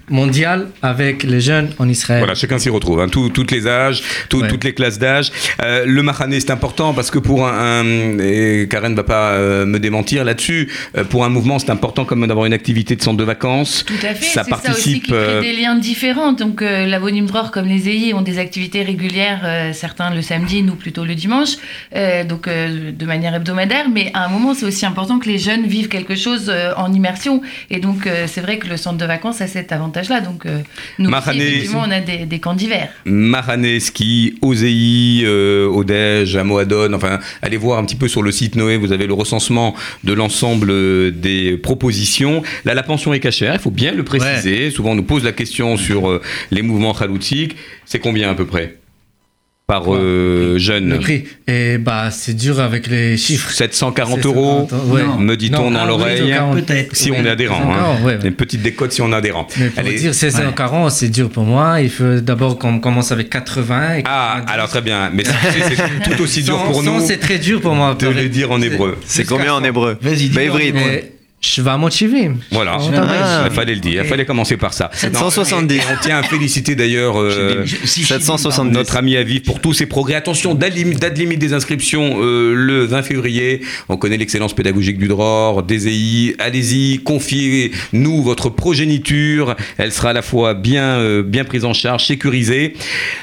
[0.08, 2.20] mondial avec les jeunes en Israël.
[2.20, 4.48] Voilà, chacun s'y retrouve, hein, tout- toutes les âges, tout- Ouais.
[4.48, 5.32] toutes les classes d'âge.
[5.62, 9.30] Euh, le Mahané, c'est important parce que pour un, un- et Karen ne va pas
[9.30, 13.02] euh, me démentir là-dessus, euh, pour un mouvement, c'est important comme d'avoir une activité de
[13.02, 13.84] centre de vacances.
[13.84, 14.62] Tout à fait, Ça c'est ça aussi
[15.00, 15.02] participe.
[15.04, 16.32] qui crée des liens différents.
[16.32, 20.62] Donc euh, la Dror comme les EI ont des activités régulières, euh, certains le samedi,
[20.62, 21.50] nous plutôt le dimanche,
[21.94, 23.86] euh, donc euh, de manière hebdomadaire.
[23.92, 26.92] Mais à un moment, c'est aussi important que les jeunes vivent quelque chose euh, en
[26.92, 27.42] immersion.
[27.70, 30.20] Et donc euh, c'est vrai que le centre de vacances a cet avantage-là.
[30.20, 30.60] Donc euh,
[30.98, 32.88] nous Mahané- effectivement, on a des, des camps d'hiver.
[33.04, 38.30] Mahané, ski, Ozei, euh, Odège, à Moadone, enfin, allez voir un petit peu sur le
[38.32, 39.74] site Noé, vous avez le recensement
[40.04, 42.42] de l'ensemble euh, des propositions.
[42.64, 44.70] Là, la pension est cachère, il faut bien le préciser.
[44.70, 46.20] Souvent, on nous pose la question sur euh,
[46.50, 47.56] les mouvements khaloutiques.
[47.84, 48.76] C'est combien à peu près?
[49.68, 51.24] Par euh, jeune Le prix.
[51.48, 53.50] Et bah, c'est dur avec les chiffres.
[53.50, 55.24] 740 C'est euros, 740, ouais.
[55.24, 56.18] me dit-on dans ah l'oreille.
[56.18, 56.54] 740.
[56.64, 56.94] Peut-être.
[56.96, 58.04] Si on est adhérent, 740, hein.
[58.06, 58.28] ouais, ouais.
[58.28, 59.48] une petite décote si on est adhérent.
[59.58, 59.96] Mais pour Allez.
[59.98, 61.80] dire 1640, c'est dur pour moi.
[61.80, 63.94] Il faut d'abord qu'on commence avec 80.
[63.96, 64.52] Et Ah, 90.
[64.54, 67.96] alors très bien, mais c'est tout aussi dur pour nous c'est très dur pour moi.
[67.98, 68.96] de le dire en hébreu.
[69.04, 70.80] C'est combien en hébreu Vas-y, dis-le Bah,
[71.42, 72.30] je vais motiver.
[72.50, 73.50] Voilà, t'arrête.
[73.50, 74.90] il fallait le dire, il fallait commencer par ça.
[74.94, 75.76] 770.
[75.76, 78.72] Non, et on tient à féliciter d'ailleurs euh, Si, 770.
[78.72, 80.14] notre ami Aviv pour tous ses progrès.
[80.14, 83.60] Attention, date limite, des inscriptions euh, le 20 février.
[83.88, 86.36] On connaît l'excellence pédagogique du DROR, des EI.
[86.38, 89.56] Allez-y, confiez-nous votre progéniture.
[89.76, 92.74] Elle sera à la fois bien, euh, bien prise en charge, sécurisée.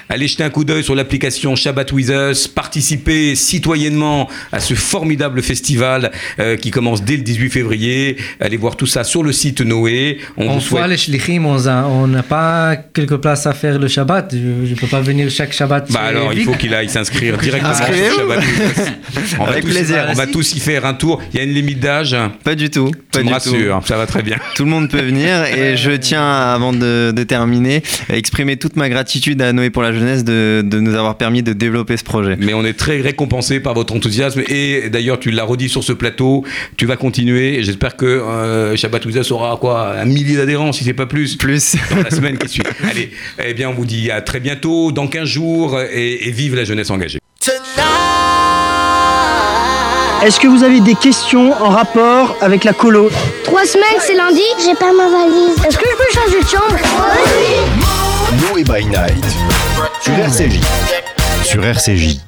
[0.10, 2.48] Allez jeter un coup d'œil sur l'application Shabbat With Us.
[2.48, 6.12] Participez citoyennement à ce formidable festival
[6.62, 8.03] qui commence dès le 18 février.
[8.40, 10.20] Allez voir tout ça sur le site Noé.
[10.38, 13.88] On, On vous voit souhaite les shlichim, on n'a pas quelques places à faire le
[13.88, 14.34] Shabbat.
[14.34, 14.38] Je
[14.72, 15.92] ne peux pas venir chaque Shabbat.
[15.92, 17.86] Bah alors, il faut qu'il aille s'inscrire directement sur.
[17.86, 18.44] Shabbat.
[19.40, 20.06] On va Avec tous- plaisir.
[20.10, 21.22] On va tous y faire un tour.
[21.34, 22.16] Il y a une limite d'âge.
[22.44, 22.92] Pas du tout.
[23.12, 24.38] Pas Tu me rassures, ça va très bien.
[24.38, 24.44] tout.
[24.64, 28.76] Tout le monde peut venir et je tiens, avant de, de terminer, à exprimer toute
[28.78, 32.04] ma gratitude à Noé pour la jeunesse de, de nous avoir permis de développer ce
[32.04, 32.36] projet.
[32.40, 35.92] Mais on est très récompensé par votre enthousiasme et d'ailleurs tu l'as redit sur ce
[35.94, 36.44] plateau,
[36.78, 37.60] tu vas continuer.
[37.60, 41.76] et J'espère que euh, Shabbat aura quoi un millier d'adhérents si c'est pas plus Plus.
[41.92, 42.64] dans la semaine qui suit.
[42.90, 43.12] Allez,
[43.44, 46.64] eh bien on vous dit à très bientôt, dans 15 jours et, et vive la
[46.64, 47.20] jeunesse engagée.
[50.24, 53.10] Est-ce que vous avez des questions en rapport avec la colo
[53.44, 54.42] Trois semaines, c'est lundi.
[54.64, 55.58] J'ai pas ma valise.
[55.68, 56.78] Est-ce que je peux changer de chambre?
[58.50, 59.26] Noé by Night
[60.02, 60.62] sur RCJ.
[61.44, 62.20] Sur RCJ.